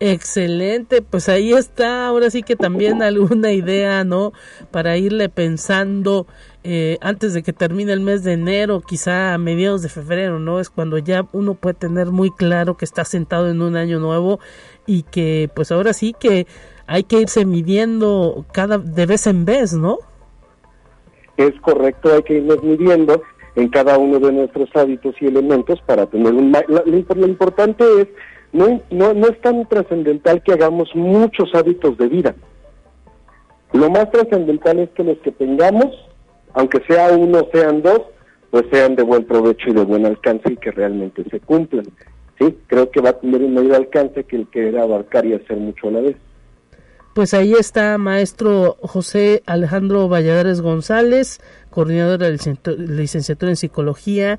[0.01, 4.33] Excelente, pues ahí está, ahora sí que también alguna idea, ¿no?
[4.71, 6.27] Para irle pensando
[6.65, 10.59] eh, antes de que termine el mes de enero, quizá a mediados de febrero, ¿no?
[10.59, 14.41] Es cuando ya uno puede tener muy claro que está sentado en un año nuevo
[14.87, 16.47] y que pues ahora sí que
[16.87, 19.99] hay que irse midiendo cada de vez en vez, ¿no?
[21.37, 23.23] Es correcto, hay que irnos midiendo
[23.57, 26.53] en cada uno de nuestros hábitos y elementos para tener un...
[26.69, 28.09] Lo, importante es,
[28.53, 32.35] no, no, no es tan trascendental que hagamos muchos hábitos de vida.
[33.73, 35.87] Lo más trascendental es que los que tengamos,
[36.53, 38.03] aunque sea uno, sean dos,
[38.51, 41.87] pues sean de buen provecho y de buen alcance y que realmente se cumplan.
[42.39, 45.35] Sí, creo que va a tener un mayor alcance que el que era abarcar y
[45.35, 46.17] hacer mucho a la vez.
[47.15, 51.41] Pues ahí está maestro José Alejandro Valladares González,
[51.75, 52.39] coordinador de
[52.79, 54.39] licenciatura en psicología,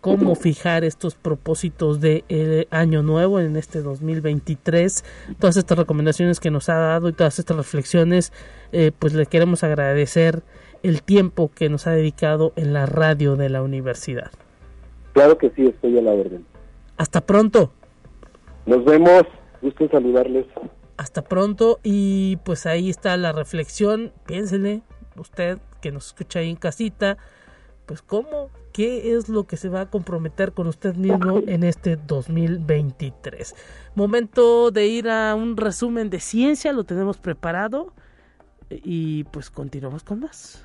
[0.00, 5.04] cómo fijar estos propósitos de eh, año nuevo en este 2023.
[5.40, 8.32] Todas estas recomendaciones que nos ha dado y todas estas reflexiones,
[8.70, 10.44] eh, pues le queremos agradecer
[10.84, 14.30] el tiempo que nos ha dedicado en la radio de la universidad.
[15.12, 16.46] Claro que sí, estoy a la orden.
[16.98, 17.72] Hasta pronto.
[18.64, 19.24] Nos vemos.
[19.60, 20.46] Gusto saludarles.
[20.98, 24.12] Hasta pronto y pues ahí está la reflexión.
[24.24, 24.82] Piénsele
[25.18, 27.16] usted que nos escucha ahí en casita,
[27.86, 31.94] pues cómo, qué es lo que se va a comprometer con usted mismo en este
[31.94, 33.54] 2023.
[33.94, 37.92] Momento de ir a un resumen de ciencia, lo tenemos preparado
[38.68, 40.64] y pues continuamos con más.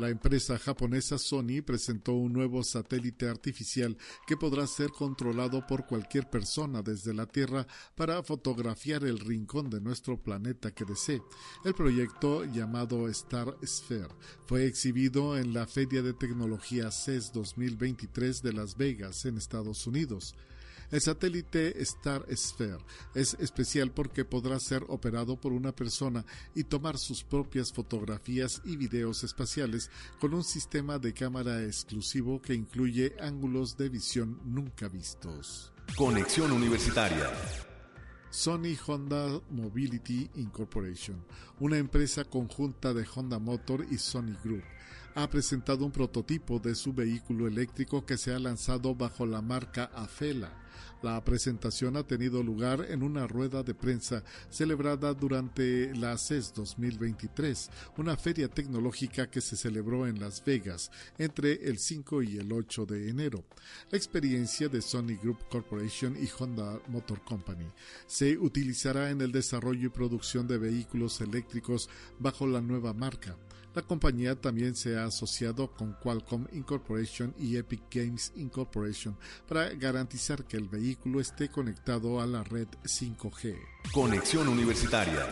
[0.00, 6.30] La empresa japonesa Sony presentó un nuevo satélite artificial que podrá ser controlado por cualquier
[6.30, 11.20] persona desde la Tierra para fotografiar el rincón de nuestro planeta que desee.
[11.66, 14.08] El proyecto llamado Star Sphere
[14.46, 20.34] fue exhibido en la Feria de Tecnología CES 2023 de Las Vegas en Estados Unidos.
[20.90, 22.78] El satélite Star Sphere
[23.14, 26.24] es especial porque podrá ser operado por una persona
[26.54, 32.54] y tomar sus propias fotografías y videos espaciales con un sistema de cámara exclusivo que
[32.54, 35.72] incluye ángulos de visión nunca vistos.
[35.96, 37.30] Conexión Universitaria.
[38.30, 41.24] Sony Honda Mobility Incorporation,
[41.58, 44.62] una empresa conjunta de Honda Motor y Sony Group,
[45.16, 49.90] ha presentado un prototipo de su vehículo eléctrico que se ha lanzado bajo la marca
[49.94, 50.52] Afela.
[51.02, 57.70] La presentación ha tenido lugar en una rueda de prensa celebrada durante la CES 2023,
[57.96, 62.86] una feria tecnológica que se celebró en Las Vegas entre el 5 y el 8
[62.86, 63.44] de enero.
[63.90, 67.66] La experiencia de Sony Group Corporation y Honda Motor Company
[68.06, 73.36] se utilizará en el desarrollo y producción de vehículos eléctricos bajo la nueva marca.
[73.74, 79.16] La compañía también se ha asociado con Qualcomm Incorporation y Epic Games Incorporation
[79.46, 83.56] para garantizar que el vehículo esté conectado a la red 5G.
[83.92, 85.26] Conexión Universitaria.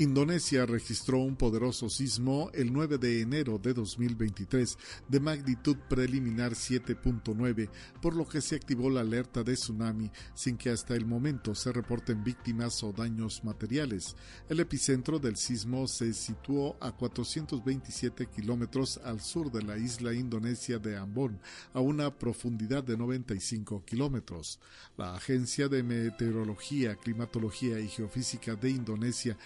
[0.00, 7.68] Indonesia registró un poderoso sismo el 9 de enero de 2023 de magnitud preliminar 7.9,
[8.00, 11.70] por lo que se activó la alerta de tsunami sin que hasta el momento se
[11.70, 14.16] reporten víctimas o daños materiales.
[14.48, 20.78] El epicentro del sismo se situó a 427 kilómetros al sur de la isla indonesia
[20.78, 21.38] de Ambon,
[21.74, 24.60] a una profundidad de 95 kilómetros.
[24.96, 29.36] La Agencia de Meteorología, Climatología y Geofísica de Indonesia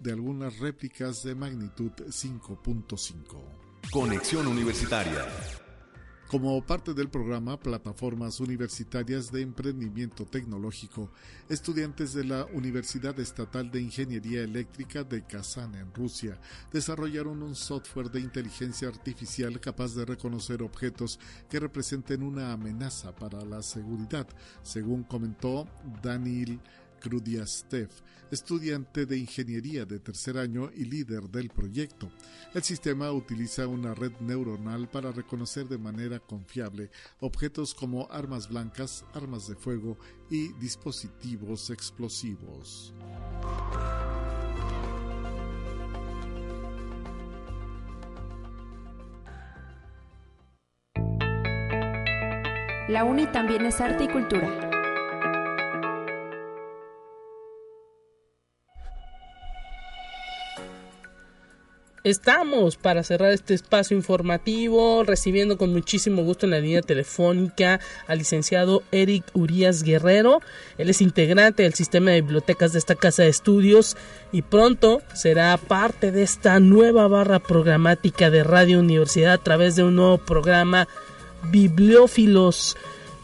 [0.00, 3.90] de algunas réplicas de magnitud 5.5.
[3.90, 5.26] Conexión Universitaria.
[6.28, 11.10] Como parte del programa Plataformas Universitarias de Emprendimiento Tecnológico,
[11.50, 16.40] estudiantes de la Universidad Estatal de Ingeniería Eléctrica de Kazán en Rusia
[16.72, 21.20] desarrollaron un software de inteligencia artificial capaz de reconocer objetos
[21.50, 24.26] que representen una amenaza para la seguridad,
[24.62, 25.68] según comentó
[26.02, 26.58] Daniel
[27.04, 27.90] Krudiastev,
[28.30, 32.10] estudiante de ingeniería de tercer año y líder del proyecto.
[32.54, 36.90] El sistema utiliza una red neuronal para reconocer de manera confiable
[37.20, 39.98] objetos como armas blancas, armas de fuego
[40.30, 42.94] y dispositivos explosivos.
[52.88, 54.63] La UNI también es arte y cultura.
[62.04, 68.18] Estamos para cerrar este espacio informativo, recibiendo con muchísimo gusto en la línea telefónica al
[68.18, 70.42] licenciado Eric Urias Guerrero.
[70.76, 73.96] Él es integrante del sistema de bibliotecas de esta casa de estudios
[74.32, 79.84] y pronto será parte de esta nueva barra programática de Radio Universidad a través de
[79.84, 80.86] un nuevo programa
[81.50, 82.76] Bibliófilos.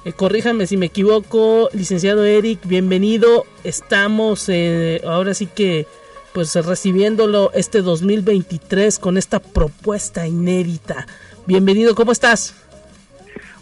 [0.06, 3.44] Eh, corríjame si me equivoco, licenciado Eric, bienvenido.
[3.62, 5.86] Estamos eh, ahora sí que
[6.32, 11.06] pues recibiéndolo este 2023 con esta propuesta inédita.
[11.46, 12.54] Bienvenido, ¿cómo estás?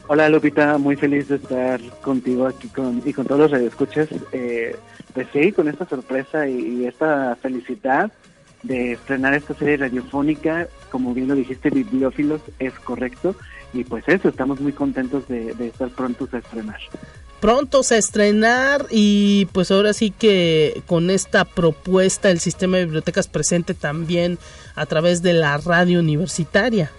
[0.06, 4.08] Hola Lupita, muy feliz de estar contigo aquí con, y con todos los radioescuchas.
[4.32, 4.76] Eh,
[5.12, 8.12] pues sí, con esta sorpresa y, esta felicidad
[8.62, 13.34] de estrenar esta serie radiofónica, como bien lo dijiste, Bibliófilos, es correcto.
[13.72, 16.80] Y pues eso, estamos muy contentos de, de estar prontos a estrenar
[17.40, 23.28] prontos a estrenar y pues ahora sí que con esta propuesta el sistema de bibliotecas
[23.28, 24.38] presente también
[24.74, 26.90] a través de la radio universitaria.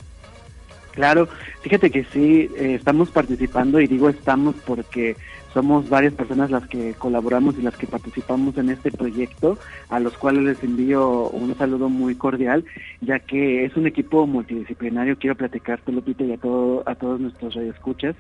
[0.92, 1.30] Claro,
[1.62, 5.16] fíjate que sí, eh, estamos participando y digo estamos porque
[5.54, 9.58] somos varias personas las que colaboramos y las que participamos en este proyecto,
[9.90, 12.66] a los cuales les envío un saludo muy cordial,
[13.02, 17.56] ya que es un equipo multidisciplinario, quiero platicarte Lupita y a, todo, a todos nuestros
[17.56, 18.16] radioescuchas,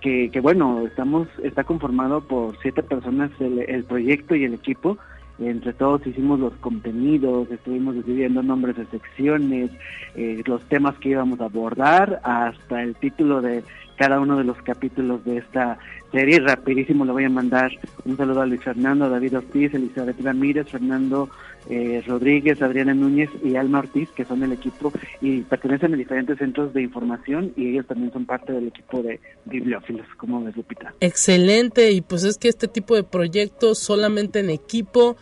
[0.00, 4.98] que, que bueno, estamos, está conformado por siete personas el, proyecto y el equipo.
[5.40, 9.70] Entre todos hicimos los contenidos, estuvimos decidiendo nombres de secciones,
[10.14, 13.64] eh, los temas que íbamos a abordar, hasta el título de
[14.00, 15.78] cada uno de los capítulos de esta
[16.10, 16.40] serie.
[16.40, 17.70] Rapidísimo le voy a mandar
[18.06, 21.28] un saludo a Luis Fernando, a David Ortiz, Elizabeth Ramírez, Fernando
[21.68, 26.38] eh, Rodríguez, Adriana Núñez y Alma Ortiz, que son el equipo y pertenecen a diferentes
[26.38, 30.94] centros de información y ellos también son parte del equipo de bibliófilos, como ves, Lupita.
[31.00, 35.18] Excelente, y pues es que este tipo de proyectos solamente en equipo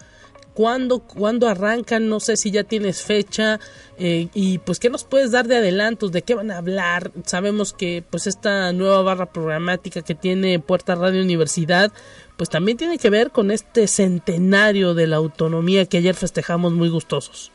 [0.58, 2.08] ¿Cuándo, ¿Cuándo, arrancan?
[2.08, 3.60] No sé si ya tienes fecha.
[3.96, 6.10] Eh, y pues, ¿qué nos puedes dar de adelantos?
[6.10, 7.12] ¿De qué van a hablar?
[7.26, 11.92] Sabemos que pues esta nueva barra programática que tiene Puerta Radio Universidad,
[12.36, 16.88] pues también tiene que ver con este centenario de la autonomía que ayer festejamos muy
[16.88, 17.52] gustosos.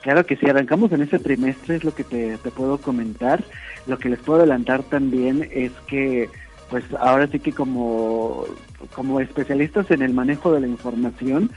[0.00, 3.44] Claro que sí, arrancamos en ese trimestre, es lo que te, te puedo comentar.
[3.86, 6.30] Lo que les puedo adelantar también es que
[6.70, 8.44] pues ahora sí que como,
[8.94, 11.50] como especialistas en el manejo de la información,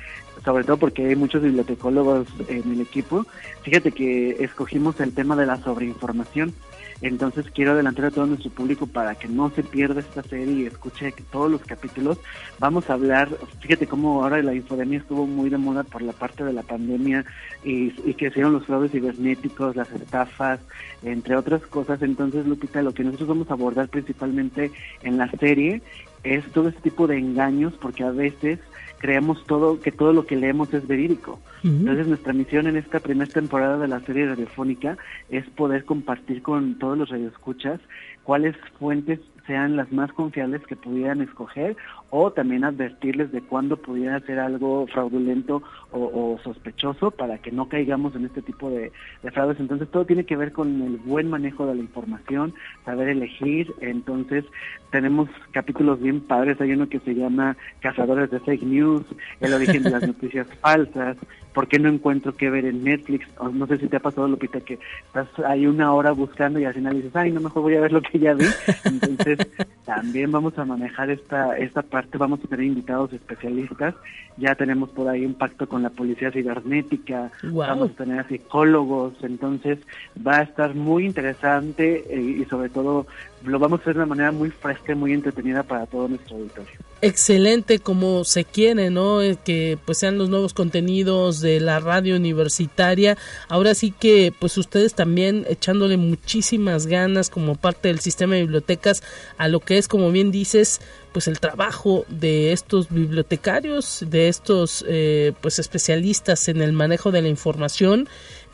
[0.43, 3.25] sobre todo porque hay muchos bibliotecólogos en el equipo,
[3.63, 6.53] fíjate que escogimos el tema de la sobreinformación.
[7.01, 10.65] Entonces quiero adelantar a todo nuestro público para que no se pierda esta serie y
[10.67, 12.19] escuche todos los capítulos.
[12.59, 13.29] Vamos a hablar,
[13.59, 17.25] fíjate cómo ahora la infodemia estuvo muy de moda por la parte de la pandemia
[17.63, 20.59] y, y que hicieron los fraudes cibernéticos, las estafas,
[21.01, 22.03] entre otras cosas.
[22.03, 24.71] Entonces, Lupita, lo que nosotros vamos a abordar principalmente
[25.01, 25.81] en la serie
[26.23, 28.59] es todo este tipo de engaños porque a veces
[28.99, 31.39] creemos todo que todo lo que leemos es verídico.
[31.63, 34.97] Entonces nuestra misión en esta primera temporada de la serie radiofónica
[35.29, 37.79] es poder compartir con todos los radioescuchas
[38.23, 41.75] cuáles fuentes sean las más confiables que pudieran escoger
[42.11, 48.15] o también advertirles de cuándo pudiera ser algo fraudulento o, sospechoso para que no caigamos
[48.15, 48.91] en este tipo de,
[49.31, 49.59] fraudes.
[49.59, 52.53] Entonces todo tiene que ver con el buen manejo de la información,
[52.85, 53.73] saber elegir.
[53.79, 54.45] Entonces
[54.91, 59.03] tenemos capítulos bien padres, hay uno que se llama Cazadores de Fake News,
[59.39, 61.17] el origen de las noticias falsas,
[61.53, 64.59] por qué no encuentro qué ver en Netflix, no sé si te ha pasado Lupita
[64.61, 67.81] que estás ahí una hora buscando y al final dices, ay, no mejor voy a
[67.81, 68.45] ver lo que ya vi.
[68.85, 69.39] Entonces
[69.85, 73.95] también vamos a manejar esta, esta parte, vamos a tener invitados especialistas,
[74.37, 79.79] ya tenemos por ahí un pacto con la policía cibernética, vamos a tener psicólogos, entonces
[80.25, 83.07] va a estar muy interesante eh, y sobre todo
[83.43, 86.37] lo vamos a hacer de una manera muy fresca y muy entretenida para todo nuestro
[86.37, 86.90] auditorio.
[87.03, 89.23] Excelente como se quiere, ¿no?
[89.23, 93.17] Eh, que pues sean los nuevos contenidos de la radio universitaria.
[93.47, 99.01] Ahora sí que pues ustedes también echándole muchísimas ganas como parte del sistema de bibliotecas
[99.39, 100.79] a lo que es como bien dices
[101.11, 107.23] pues el trabajo de estos bibliotecarios, de estos eh, pues especialistas en el manejo de
[107.23, 108.07] la información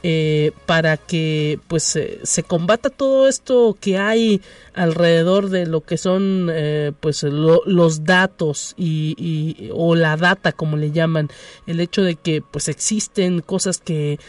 [0.04, 4.42] eh, para que pues eh, se combata todo esto que hay
[4.76, 10.92] alrededor de lo que son eh, pues los datos y, o la data como le
[10.92, 11.30] llaman.
[11.66, 14.20] El hecho de que pues existen cosas que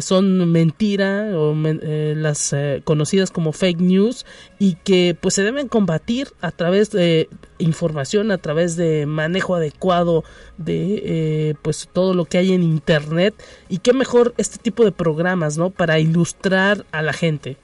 [0.00, 2.54] son mentira o las
[2.84, 4.24] conocidas como fake news
[4.58, 10.24] y que pues se deben combatir a través de información a través de manejo adecuado
[10.56, 13.34] de pues todo lo que hay en internet.
[13.68, 15.17] Y qué mejor este tipo de programas
[15.58, 17.56] no para ilustrar a la gente.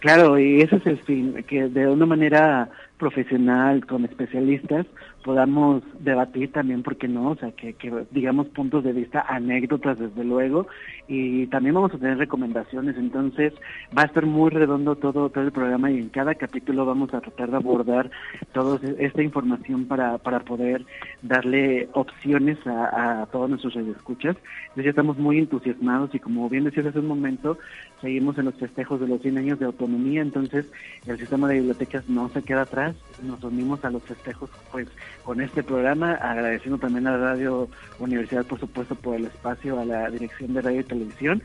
[0.00, 2.68] Claro, y ese es el fin, que de una manera
[2.98, 4.86] profesional, con especialistas,
[5.26, 7.30] podamos debatir también, ¿por qué no?
[7.30, 10.68] O sea, que, que, digamos puntos de vista, anécdotas desde luego,
[11.08, 13.52] y también vamos a tener recomendaciones, entonces
[13.86, 17.20] va a estar muy redondo todo, todo el programa y en cada capítulo vamos a
[17.20, 18.08] tratar de abordar
[18.52, 20.86] toda esta información para, para poder
[21.22, 24.36] darle opciones a, a todos nuestros radioescuchas.
[24.36, 27.58] Entonces ya estamos muy entusiasmados y como bien decías hace un momento,
[28.00, 30.70] seguimos en los festejos de los 100 años de autonomía, entonces
[31.04, 34.88] el sistema de bibliotecas no se queda atrás, nos unimos a los festejos pues
[35.24, 40.10] con este programa, agradeciendo también a Radio Universidad, por supuesto, por el espacio, a la
[40.10, 41.42] Dirección de Radio y Televisión,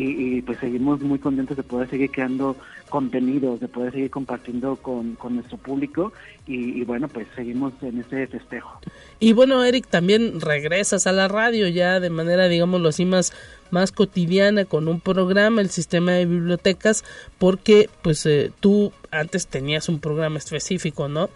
[0.00, 2.56] y, pues seguimos muy contentos de poder seguir creando
[2.88, 6.12] contenidos, de poder seguir compartiendo con, nuestro público
[6.46, 8.80] y, bueno, pues seguimos en ese festejo.
[9.18, 13.32] Y bueno, Eric, también regresas a la radio ya de manera, digámoslo así, más,
[13.70, 17.04] más cotidiana con un programa, el sistema de bibliotecas,
[17.38, 21.28] porque pues eh, tú antes tenías un programa específico, ¿no?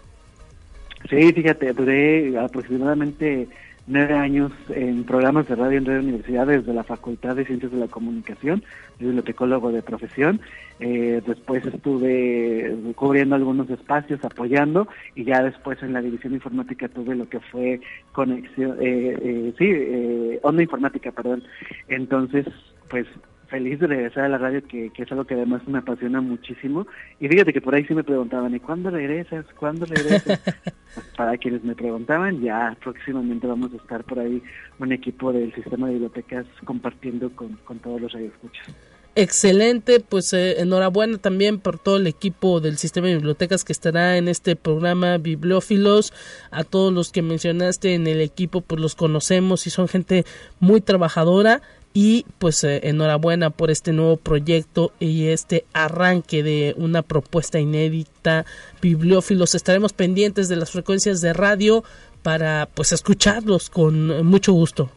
[1.09, 3.47] Sí, fíjate, duré aproximadamente
[3.85, 7.77] nueve años en programas de radio en Radio Universidad desde la Facultad de Ciencias de
[7.77, 8.63] la Comunicación,
[8.99, 10.39] bibliotecólogo de profesión.
[10.79, 17.15] Eh, después estuve cubriendo algunos espacios, apoyando, y ya después en la división informática tuve
[17.15, 17.81] lo que fue
[18.13, 21.43] conexión, eh, eh, sí, eh, onda informática, perdón.
[21.89, 22.45] Entonces,
[22.89, 23.05] pues
[23.53, 26.87] feliz de regresar a la radio, que, es algo que además me apasiona muchísimo.
[27.19, 29.45] Y fíjate que por ahí sí me preguntaban, ¿y cuándo regresas?
[29.59, 30.41] ¿Cuándo regresas?
[30.93, 34.43] Pues, para quienes me preguntaban, ya próximamente vamos a estar por ahí
[34.77, 38.67] un equipo del sistema de bibliotecas compartiendo con, todos los radioescuchas.
[39.15, 44.17] Excelente, pues eh, enhorabuena también por todo el equipo del sistema de bibliotecas que estará
[44.17, 46.13] en este programa Bibliófilos.
[46.51, 50.25] A todos los que mencionaste en el equipo, pues los conocemos y son gente
[50.59, 51.63] muy trabajadora
[51.93, 58.45] y pues eh, enhorabuena por este nuevo proyecto y este arranque de una propuesta inédita
[58.81, 59.55] bibliófilos.
[59.55, 61.83] Estaremos pendientes de las frecuencias de radio
[62.23, 64.89] para pues escucharlos con mucho gusto.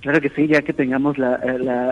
[0.00, 1.36] Claro que sí ya que tengamos la,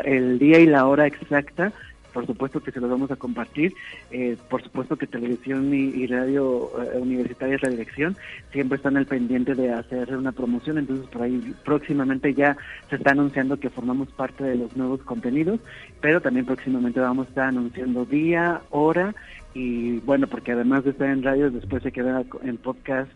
[0.04, 1.72] el día y la hora exacta
[2.12, 3.74] por supuesto que se los vamos a compartir,
[4.11, 8.16] eh, por supuesto que televisión y, radio eh, universitaria es la dirección,
[8.52, 12.56] siempre están al pendiente de hacer una promoción, entonces por ahí próximamente ya
[12.88, 15.61] se está anunciando que formamos parte de los nuevos contenidos,
[16.00, 19.14] pero también próximamente vamos a estar anunciando día, hora.
[19.52, 23.11] Y bueno, porque además de estar en radio, después se queda en podcast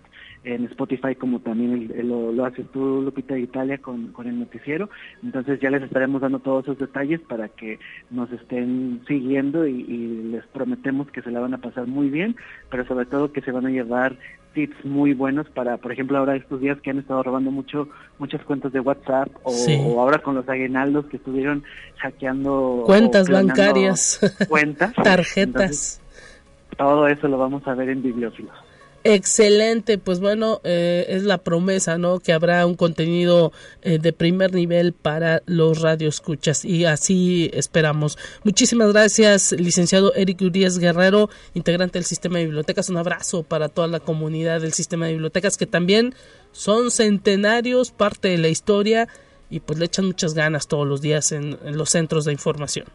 [0.45, 4.91] en Spotify como también lo, lo, haces tú, Lupita de Italia, con, con el noticiero.
[5.23, 7.79] Entonces ya les estaremos dando todos esos detalles para que
[8.11, 9.85] nos estén siguiendo y,
[10.25, 12.37] les prometemos que se la van a pasar muy bien,
[12.71, 14.17] pero sobre todo que se van a llevar
[14.53, 17.89] tips muy buenos para, por ejemplo, ahora estos días que han estado robando mucho
[18.19, 21.65] muchas cuentas de WhatsApp o, ahora con los aguinaldos que estuvieron
[21.99, 26.01] hackeando cuentas bancarias, cuentas, tarjetas.
[26.77, 28.64] todo eso lo vamos a ver en Bibliófilos.
[29.07, 32.21] Excelente, pues bueno, eh, es la promesa, ¿no?
[32.21, 33.53] Que habrá un contenido
[33.83, 38.17] eh, de primer nivel para los radioescuchas y así esperamos.
[38.45, 42.89] Muchísimas gracias, licenciado Eric Urias Guerrero, integrante del sistema de bibliotecas.
[42.89, 46.15] Un abrazo para toda la comunidad del sistema de bibliotecas que también
[46.53, 49.07] son centenarios, parte de la historia
[49.51, 52.87] y pues le echan muchas ganas todos los días en los centros de información.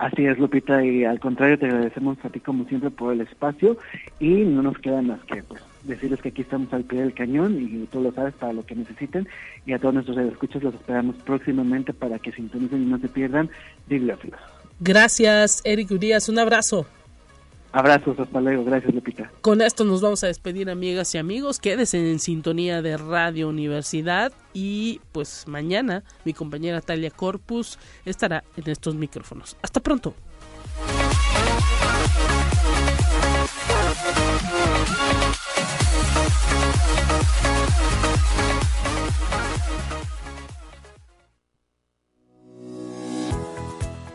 [0.00, 3.76] Así es, Lupita, y al contrario, te agradecemos a ti como siempre por el espacio
[4.18, 7.60] y no nos queda más que pues, decirles que aquí estamos al pie del cañón
[7.60, 9.28] y tú lo sabes para lo que necesiten
[9.66, 13.50] y a todos nuestros escuchas los esperamos próximamente para que sintonicen y no se pierdan
[13.88, 14.40] Bibliófilos.
[14.80, 16.86] Gracias, Eric Urias, un abrazo.
[17.72, 18.64] Abrazos, hasta luego.
[18.64, 19.30] Gracias, Lupita.
[19.42, 21.60] Con esto nos vamos a despedir, amigas y amigos.
[21.60, 24.32] Quédense en sintonía de Radio Universidad.
[24.52, 29.56] Y pues mañana mi compañera Talia Corpus estará en estos micrófonos.
[29.62, 30.14] Hasta pronto.